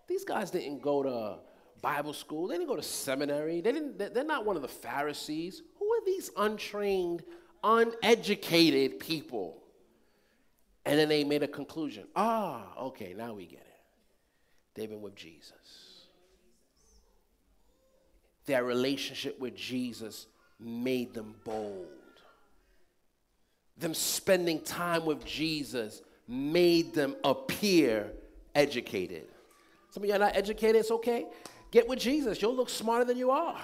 [0.06, 1.38] These guys didn't go to
[1.82, 2.48] Bible school.
[2.48, 3.60] They didn't go to seminary.
[3.60, 5.62] They didn't, they're not one of the Pharisees.
[5.78, 7.22] Who are these untrained,
[7.62, 9.62] uneducated people?
[10.84, 12.06] And then they made a conclusion.
[12.16, 13.66] Ah, okay, now we get it.
[14.74, 16.06] They've been with Jesus.
[18.46, 20.26] Their relationship with Jesus
[20.58, 21.86] made them bold.
[23.76, 28.12] Them spending time with Jesus made them appear
[28.54, 29.26] educated.
[29.90, 31.26] Some of you are not educated, it's okay.
[31.70, 32.40] Get with Jesus.
[32.42, 33.60] You'll look smarter than you are.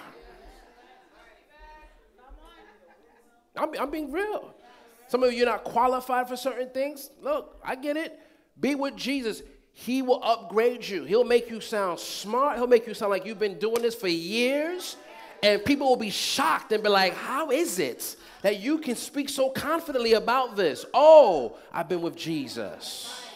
[3.55, 4.53] I'm, I'm being real.
[5.07, 7.09] Some of you are not qualified for certain things.
[7.21, 8.19] Look, I get it.
[8.59, 9.41] Be with Jesus.
[9.71, 11.03] He will upgrade you.
[11.03, 12.57] He'll make you sound smart.
[12.57, 14.95] He'll make you sound like you've been doing this for years.
[15.43, 19.29] And people will be shocked and be like, How is it that you can speak
[19.29, 20.85] so confidently about this?
[20.93, 23.26] Oh, I've been with Jesus.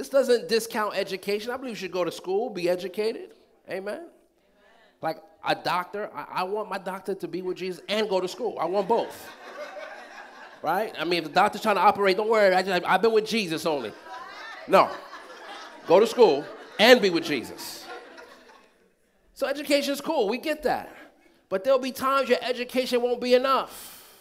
[0.00, 1.50] This doesn't discount education.
[1.50, 3.34] I believe you should go to school, be educated.
[3.68, 4.06] Amen.
[5.02, 8.26] Like a doctor, I, I want my doctor to be with Jesus and go to
[8.26, 8.56] school.
[8.58, 9.30] I want both.
[10.62, 10.94] right?
[10.98, 12.54] I mean, if the doctor's trying to operate, don't worry.
[12.54, 13.92] I just, I've been with Jesus only.
[14.66, 14.90] No.
[15.86, 16.46] Go to school
[16.78, 17.84] and be with Jesus.
[19.34, 20.30] So education is cool.
[20.30, 20.96] We get that.
[21.50, 24.16] But there'll be times your education won't be enough.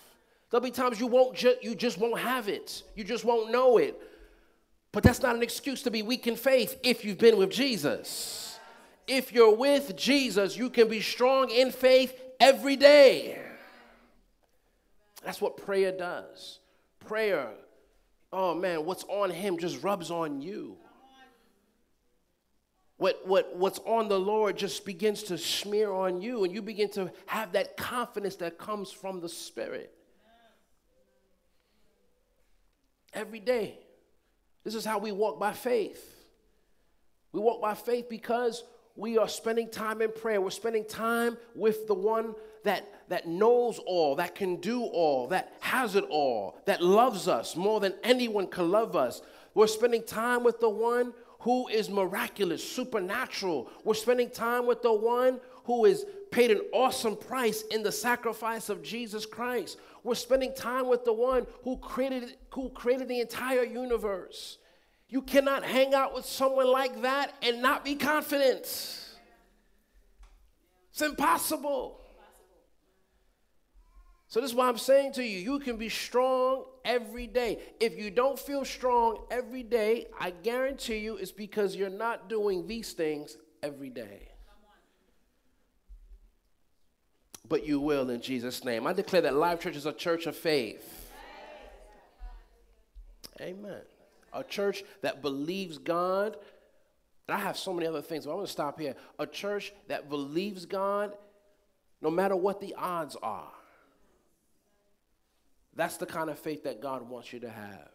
[0.50, 2.84] There'll be times you won't ju- you just won't have it.
[2.96, 3.98] You just won't know it.
[4.92, 8.58] But that's not an excuse to be weak in faith if you've been with Jesus.
[9.08, 13.40] If you're with Jesus, you can be strong in faith every day.
[15.24, 16.60] That's what prayer does.
[17.00, 17.50] Prayer,
[18.32, 20.78] oh man, what's on him just rubs on you.
[22.98, 26.90] What, what, what's on the Lord just begins to smear on you, and you begin
[26.92, 29.94] to have that confidence that comes from the Spirit.
[33.14, 33.80] Every day.
[34.64, 36.16] This is how we walk by faith.
[37.32, 38.64] We walk by faith because
[38.96, 40.42] we are spending time in prayer.
[40.42, 45.54] We're spending time with the one that, that knows all, that can do all, that
[45.62, 49.22] has it all, that loves us more than anyone can love us.
[49.54, 53.70] We're spending time with the one who is miraculous, supernatural.
[53.86, 58.70] We're spending time with the one who has paid an awesome price in the sacrifice
[58.70, 59.78] of Jesus Christ.
[60.04, 64.58] We're spending time with the one who created, who created the entire universe.
[65.08, 68.62] You cannot hang out with someone like that and not be confident.
[68.62, 69.18] It's
[71.02, 72.02] impossible.
[74.28, 77.58] So, this is why I'm saying to you you can be strong every day.
[77.80, 82.68] If you don't feel strong every day, I guarantee you it's because you're not doing
[82.68, 84.29] these things every day.
[87.50, 88.88] But you will in Jesus' name.
[88.88, 91.12] I declare that Life Church is a church of faith.
[93.42, 93.82] Amen
[94.34, 96.38] a church that believes God.
[97.28, 98.96] I have so many other things, but I'm going to stop here.
[99.20, 101.14] A church that believes God
[102.02, 103.52] no matter what the odds are.
[105.76, 107.90] That's the kind of faith that God wants you to have.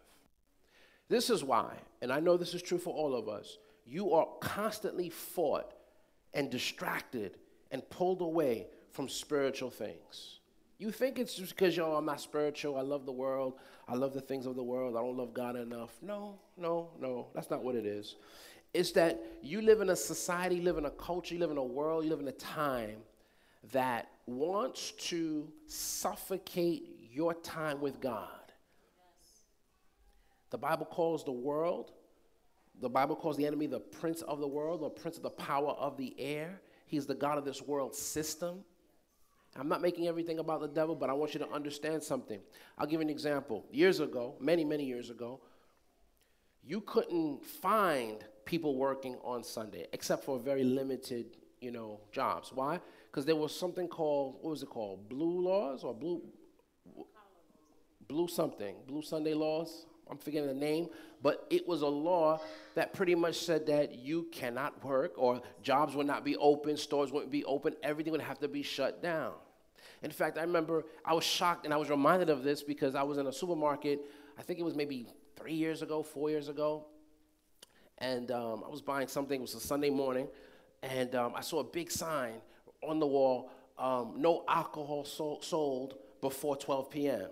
[1.09, 4.27] This is why, and I know this is true for all of us, you are
[4.39, 5.73] constantly fought
[6.33, 7.37] and distracted
[7.71, 10.39] and pulled away from spiritual things.
[10.77, 13.55] You think it's just because, yo, I'm not spiritual, I love the world,
[13.87, 15.91] I love the things of the world, I don't love God enough.
[16.01, 18.15] No, no, no, that's not what it is.
[18.73, 21.63] It's that you live in a society, live in a culture, you live in a
[21.63, 22.97] world, you live in a time
[23.71, 28.29] that wants to suffocate your time with God.
[30.51, 31.91] The Bible calls the world,
[32.81, 35.71] the Bible calls the enemy the prince of the world, the prince of the power
[35.71, 36.61] of the air.
[36.85, 38.63] He's the God of this world system.
[39.57, 42.41] I'm not making everything about the devil, but I want you to understand something.
[42.77, 43.65] I'll give an example.
[43.71, 45.39] Years ago, many, many years ago,
[46.63, 52.51] you couldn't find people working on Sunday except for very limited, you know, jobs.
[52.53, 52.79] Why?
[53.09, 55.07] Because there was something called what was it called?
[55.07, 56.21] Blue laws or blue
[58.07, 59.85] blue something, blue Sunday laws.
[60.07, 60.89] I'm forgetting the name,
[61.23, 62.39] but it was a law
[62.75, 67.11] that pretty much said that you cannot work or jobs would not be open, stores
[67.11, 69.33] wouldn't be open, everything would have to be shut down.
[70.03, 73.03] In fact, I remember I was shocked and I was reminded of this because I
[73.03, 74.01] was in a supermarket,
[74.37, 76.85] I think it was maybe three years ago, four years ago,
[77.97, 80.27] and um, I was buying something, it was a Sunday morning,
[80.83, 82.33] and um, I saw a big sign
[82.83, 87.29] on the wall um, no alcohol sold, sold before 12 p.m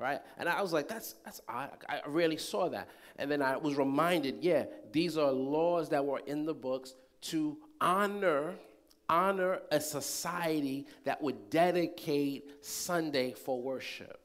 [0.00, 0.20] right?
[0.38, 1.70] And I was like, that's that's odd.
[1.88, 2.88] I rarely saw that.
[3.18, 7.58] And then I was reminded, yeah, these are laws that were in the books to
[7.80, 8.54] honor
[9.10, 14.20] honor a society that would dedicate Sunday for worship.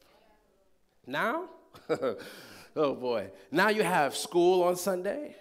[1.08, 1.50] Now,
[2.76, 3.32] oh boy.
[3.52, 5.36] Now you have school on Sunday.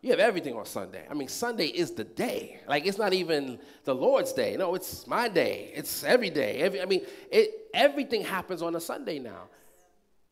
[0.00, 1.04] You have everything on Sunday.
[1.10, 2.60] I mean, Sunday is the day.
[2.68, 4.56] Like it's not even the Lord's day.
[4.56, 5.72] No, it's my day.
[5.74, 6.58] It's every day.
[6.58, 9.44] Every, I mean, it, everything happens on a Sunday now.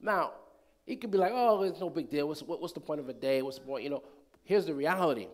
[0.00, 0.32] Now,
[0.86, 2.28] it could be like, oh, it's no big deal.
[2.28, 3.42] What's, what, what's the point of a day?
[3.42, 3.82] What's the point?
[3.82, 4.02] You know,
[4.44, 5.28] here's the reality.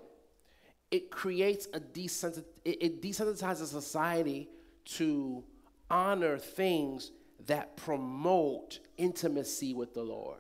[0.93, 4.49] It creates a desensit- it, it desensitizes society
[4.85, 5.43] to
[5.91, 7.11] honor things
[7.47, 10.39] that promote intimacy with the Lord.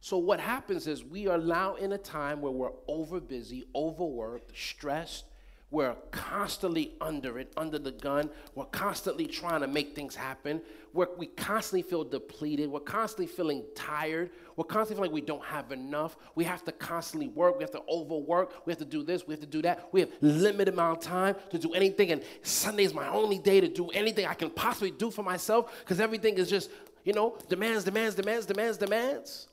[0.00, 4.58] So what happens is we are now in a time where we're over busy, overworked,
[4.58, 5.24] stressed.
[5.72, 8.28] We're constantly under it, under the gun.
[8.54, 10.60] We're constantly trying to make things happen.
[10.92, 12.70] We're, we constantly feel depleted.
[12.70, 14.32] We're constantly feeling tired.
[14.54, 16.18] We're constantly feeling like we don't have enough.
[16.34, 17.56] We have to constantly work.
[17.56, 18.66] We have to overwork.
[18.66, 19.26] We have to do this.
[19.26, 19.88] We have to do that.
[19.92, 22.10] We have limited amount of time to do anything.
[22.12, 25.74] And Sunday is my only day to do anything I can possibly do for myself
[25.80, 26.70] because everything is just,
[27.02, 29.48] you know, demands, demands, demands, demands, demands.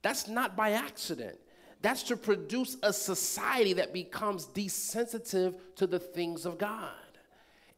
[0.00, 1.40] That's not by accident.
[1.86, 6.90] That's to produce a society that becomes desensitive to the things of God.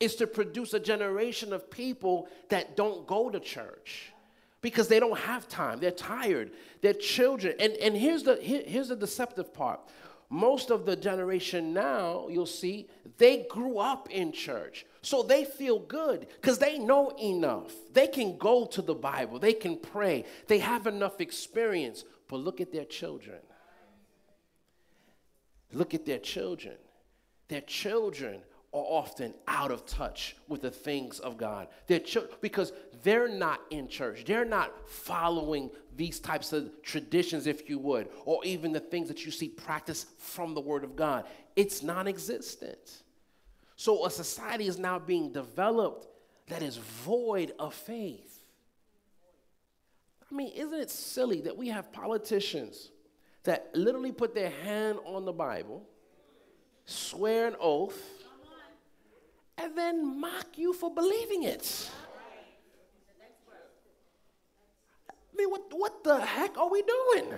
[0.00, 4.14] It's to produce a generation of people that don't go to church
[4.62, 5.78] because they don't have time.
[5.78, 6.52] They're tired.
[6.80, 7.56] They're children.
[7.60, 9.80] And, and here's, the, here, here's the deceptive part.
[10.30, 12.88] Most of the generation now, you'll see,
[13.18, 14.86] they grew up in church.
[15.02, 17.74] So they feel good because they know enough.
[17.92, 22.06] They can go to the Bible, they can pray, they have enough experience.
[22.26, 23.40] But look at their children.
[25.72, 26.76] Look at their children.
[27.48, 28.40] Their children
[28.72, 31.68] are often out of touch with the things of God.
[31.86, 34.24] Their ch- because they're not in church.
[34.26, 39.24] They're not following these types of traditions, if you would, or even the things that
[39.24, 41.24] you see practiced from the Word of God.
[41.56, 43.02] It's non existent.
[43.76, 46.08] So a society is now being developed
[46.48, 48.42] that is void of faith.
[50.30, 52.90] I mean, isn't it silly that we have politicians
[53.44, 55.82] that literally put their hand on the Bible,
[56.84, 58.00] swear an oath,
[59.56, 61.90] and then mock you for believing it?
[65.10, 67.34] I mean, what, what the heck are we doing?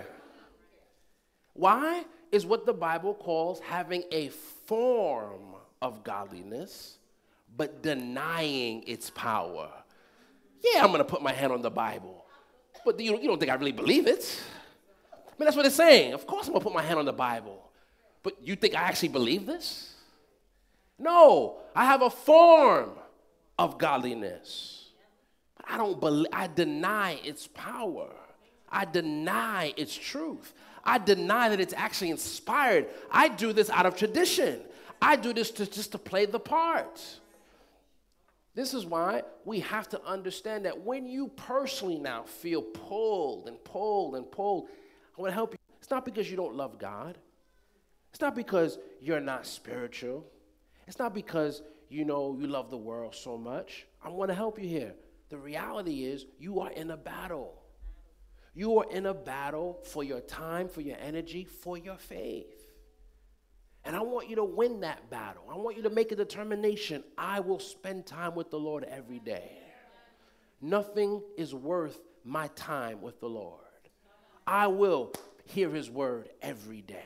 [1.53, 2.05] Why?
[2.31, 4.29] Is what the Bible calls having a
[4.65, 6.97] form of godliness,
[7.57, 9.69] but denying its power.
[10.63, 12.25] Yeah, I'm gonna put my hand on the Bible.
[12.85, 14.41] But you, you don't think I really believe it.
[15.41, 16.13] Mean, that's what it's saying.
[16.13, 17.67] Of course, I'm going to put my hand on the Bible.
[18.21, 19.95] But you think I actually believe this?
[20.99, 22.91] No, I have a form
[23.57, 24.89] of godliness.
[25.57, 28.13] But I don't believe, I deny its power.
[28.69, 30.53] I deny its truth.
[30.83, 32.85] I deny that it's actually inspired.
[33.09, 34.59] I do this out of tradition.
[35.01, 37.01] I do this to, just to play the part.
[38.53, 43.57] This is why we have to understand that when you personally now feel pulled and
[43.63, 44.67] pulled and pulled,
[45.25, 45.59] To help you.
[45.79, 47.17] It's not because you don't love God.
[48.11, 50.25] It's not because you're not spiritual.
[50.87, 53.87] It's not because you know you love the world so much.
[54.03, 54.93] I want to help you here.
[55.29, 57.53] The reality is you are in a battle.
[58.53, 62.67] You are in a battle for your time, for your energy, for your faith.
[63.85, 65.43] And I want you to win that battle.
[65.49, 67.03] I want you to make a determination.
[67.17, 69.57] I will spend time with the Lord every day.
[70.61, 73.61] Nothing is worth my time with the Lord.
[74.51, 75.13] I will
[75.45, 77.05] hear his word every day.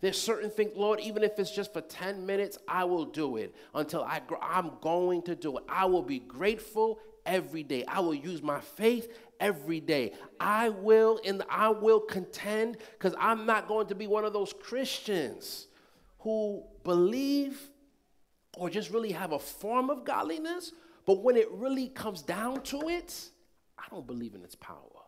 [0.00, 3.54] There's certain things, Lord, even if it's just for 10 minutes, I will do it
[3.72, 4.20] until I.
[4.42, 5.64] I'm going to do it.
[5.68, 7.84] I will be grateful every day.
[7.86, 10.12] I will use my faith every day.
[10.40, 14.52] I will and I will contend because I'm not going to be one of those
[14.52, 15.68] Christians
[16.18, 17.60] who believe
[18.56, 20.72] or just really have a form of godliness,
[21.06, 23.30] but when it really comes down to it,
[23.78, 25.05] I don't believe in its power.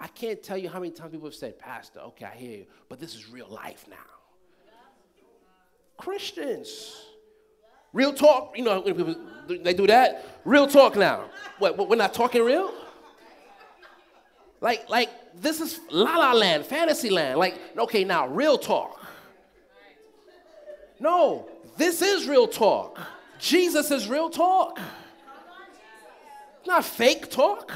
[0.00, 2.66] I can't tell you how many times people have said, Pastor, okay, I hear you,
[2.88, 3.96] but this is real life now.
[5.98, 6.96] Christians.
[7.92, 9.14] Real talk, you know, people,
[9.46, 10.24] they do that.
[10.44, 11.24] Real talk now.
[11.58, 12.72] What, we're not talking real?
[14.60, 17.38] Like, like this is la la land, fantasy land.
[17.38, 19.04] Like, okay, now real talk.
[20.98, 22.98] No, this is real talk.
[23.38, 24.78] Jesus is real talk.
[26.66, 27.72] Not fake talk.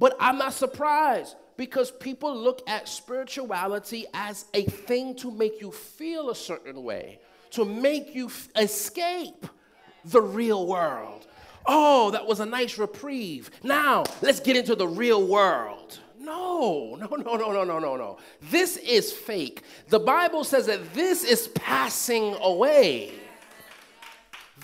[0.00, 5.70] But I'm not surprised because people look at spirituality as a thing to make you
[5.70, 7.20] feel a certain way,
[7.50, 9.46] to make you f- escape
[10.06, 11.26] the real world.
[11.66, 13.50] Oh, that was a nice reprieve.
[13.62, 16.00] Now, let's get into the real world.
[16.18, 18.18] No, no, no, no, no, no, no, no.
[18.50, 19.62] This is fake.
[19.88, 23.12] The Bible says that this is passing away.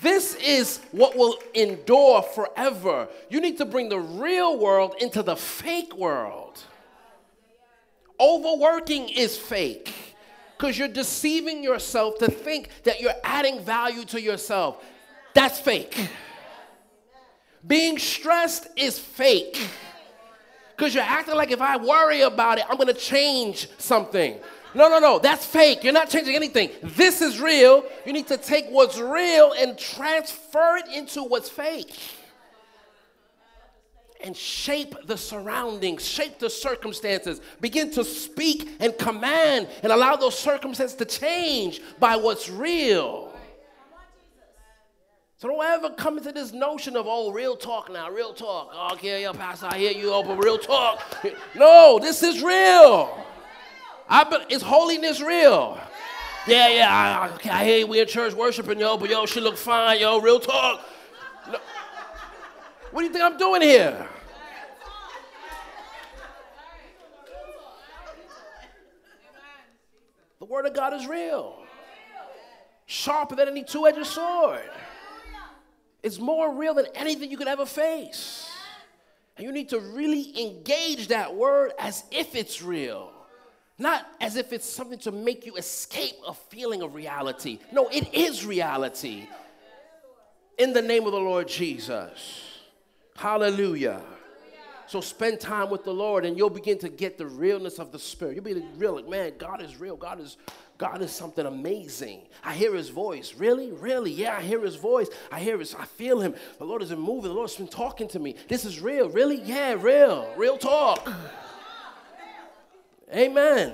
[0.03, 3.09] This is what will endure forever.
[3.31, 6.63] You need to bring the real world into the fake world.
[8.21, 9.93] Overworking is fake
[10.57, 14.83] because you're deceiving yourself to think that you're adding value to yourself.
[15.35, 16.09] That's fake.
[17.67, 19.59] Being stressed is fake
[20.77, 24.39] because you're acting like if I worry about it, I'm going to change something.
[24.75, 25.85] No, no, no, that's fake.
[25.85, 26.71] You're not changing anything.
[26.83, 27.85] This is real.
[28.05, 31.95] You need to take what's real and transfer it into what's fake.
[34.23, 37.41] And shape the surroundings, shape the circumstances.
[37.61, 43.33] Begin to speak and command and allow those circumstances to change by what's real.
[45.39, 48.71] So don't ever come into this notion of, oh, real talk now, real talk.
[48.73, 51.03] Oh, okay, yeah, Pastor, I hear you, oh, but real talk.
[51.55, 53.25] No, this is real.
[54.09, 55.79] I be, is holiness real?
[56.47, 59.57] Yeah, yeah, I, okay, I hear we in church worshiping, yo, but yo, she look
[59.57, 60.81] fine, yo, real talk.
[61.51, 61.59] No.
[62.93, 64.07] What do you think I'm doing here?
[70.39, 71.65] The word of God is real.
[72.87, 74.71] Sharper than any two-edged sword.
[76.05, 78.49] It's more real than anything you could ever face.
[79.37, 83.13] And you need to really engage that word as if it's real.
[83.79, 87.59] Not as if it's something to make you escape a feeling of reality.
[87.73, 89.29] No, it is reality.
[90.59, 92.43] In the name of the Lord Jesus.
[93.17, 94.03] Hallelujah.
[94.87, 97.99] So spend time with the Lord and you'll begin to get the realness of the
[97.99, 98.37] Spirit.
[98.37, 99.97] You'll be real, like, man, God is real.
[99.97, 100.37] God is
[100.79, 102.21] God is something amazing.
[102.45, 103.35] I hear his voice.
[103.35, 103.73] Really?
[103.73, 104.13] Really?
[104.13, 105.09] Yeah, I hear his voice.
[105.33, 106.35] I hear his, I feel him.
[106.59, 107.31] The Lord isn't moving.
[107.31, 108.37] The Lord's been talking to me.
[108.47, 109.09] This is real.
[109.09, 109.41] Really?
[109.43, 110.31] Yeah, real.
[110.37, 111.11] Real talk.
[113.15, 113.73] Amen.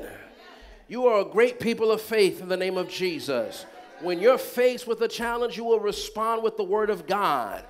[0.89, 3.65] You are a great people of faith in the name of Jesus.
[4.01, 7.65] When you're faced with a challenge, you will respond with the word of God.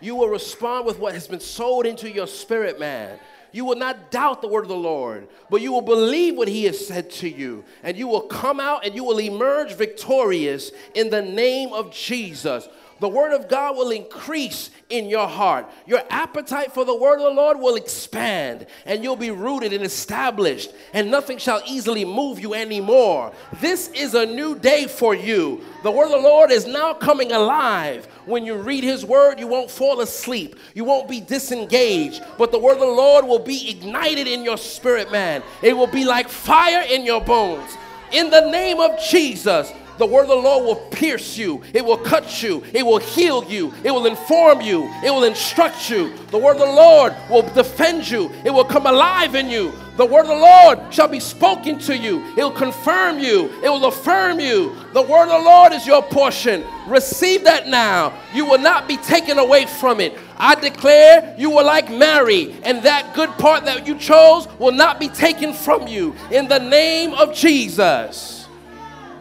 [0.00, 3.18] You will respond with what has been sowed into your spirit, man.
[3.50, 6.64] You will not doubt the word of the Lord, but you will believe what he
[6.64, 7.64] has said to you.
[7.82, 12.68] And you will come out and you will emerge victorious in the name of Jesus
[13.00, 15.66] the word of God will increase in your heart.
[15.86, 19.84] Your appetite for the word of the Lord will expand, and you'll be rooted and
[19.84, 23.32] established, and nothing shall easily move you anymore.
[23.60, 25.62] This is a new day for you.
[25.82, 28.06] The word of the Lord is now coming alive.
[28.26, 32.58] When you read his word, you won't fall asleep, you won't be disengaged, but the
[32.58, 35.42] word of the Lord will be ignited in your spirit, man.
[35.62, 37.70] It will be like fire in your bones.
[38.12, 41.98] In the name of Jesus, the word of the Lord will pierce you, it will
[41.98, 46.16] cut you, it will heal you, it will inform you, it will instruct you.
[46.30, 49.72] The word of the Lord will defend you, it will come alive in you.
[49.96, 53.68] The word of the Lord shall be spoken to you, it will confirm you, it
[53.68, 54.74] will affirm you.
[54.92, 56.64] The word of the Lord is your portion.
[56.86, 58.18] Receive that now.
[58.32, 60.16] You will not be taken away from it.
[60.36, 65.00] I declare you will like Mary, and that good part that you chose will not
[65.00, 66.14] be taken from you.
[66.30, 68.37] In the name of Jesus.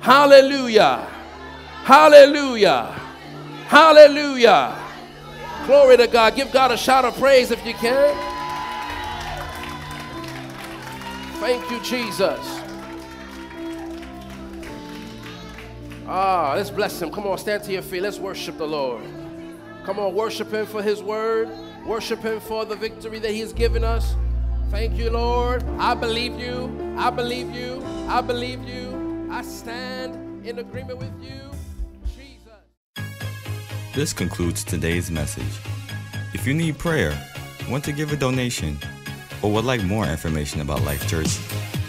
[0.01, 1.07] Hallelujah.
[1.83, 2.83] Hallelujah.
[3.67, 4.75] Hallelujah.
[5.65, 6.35] Glory to God.
[6.35, 8.15] Give God a shout of praise if you can.
[11.39, 12.39] Thank you, Jesus.
[16.07, 17.11] Ah, let's bless him.
[17.11, 18.01] Come on, stand to your feet.
[18.01, 19.03] Let's worship the Lord.
[19.83, 21.49] Come on, worship him for his word.
[21.85, 24.15] Worship him for the victory that he's given us.
[24.71, 25.63] Thank you, Lord.
[25.79, 26.95] I believe you.
[26.97, 27.83] I believe you.
[28.07, 28.96] I believe you.
[29.29, 31.51] I stand in agreement with you,
[32.15, 32.61] Jesus.
[33.93, 35.59] This concludes today's message.
[36.33, 37.13] If you need prayer,
[37.69, 38.77] want to give a donation,
[39.41, 41.27] or would like more information about Life Church,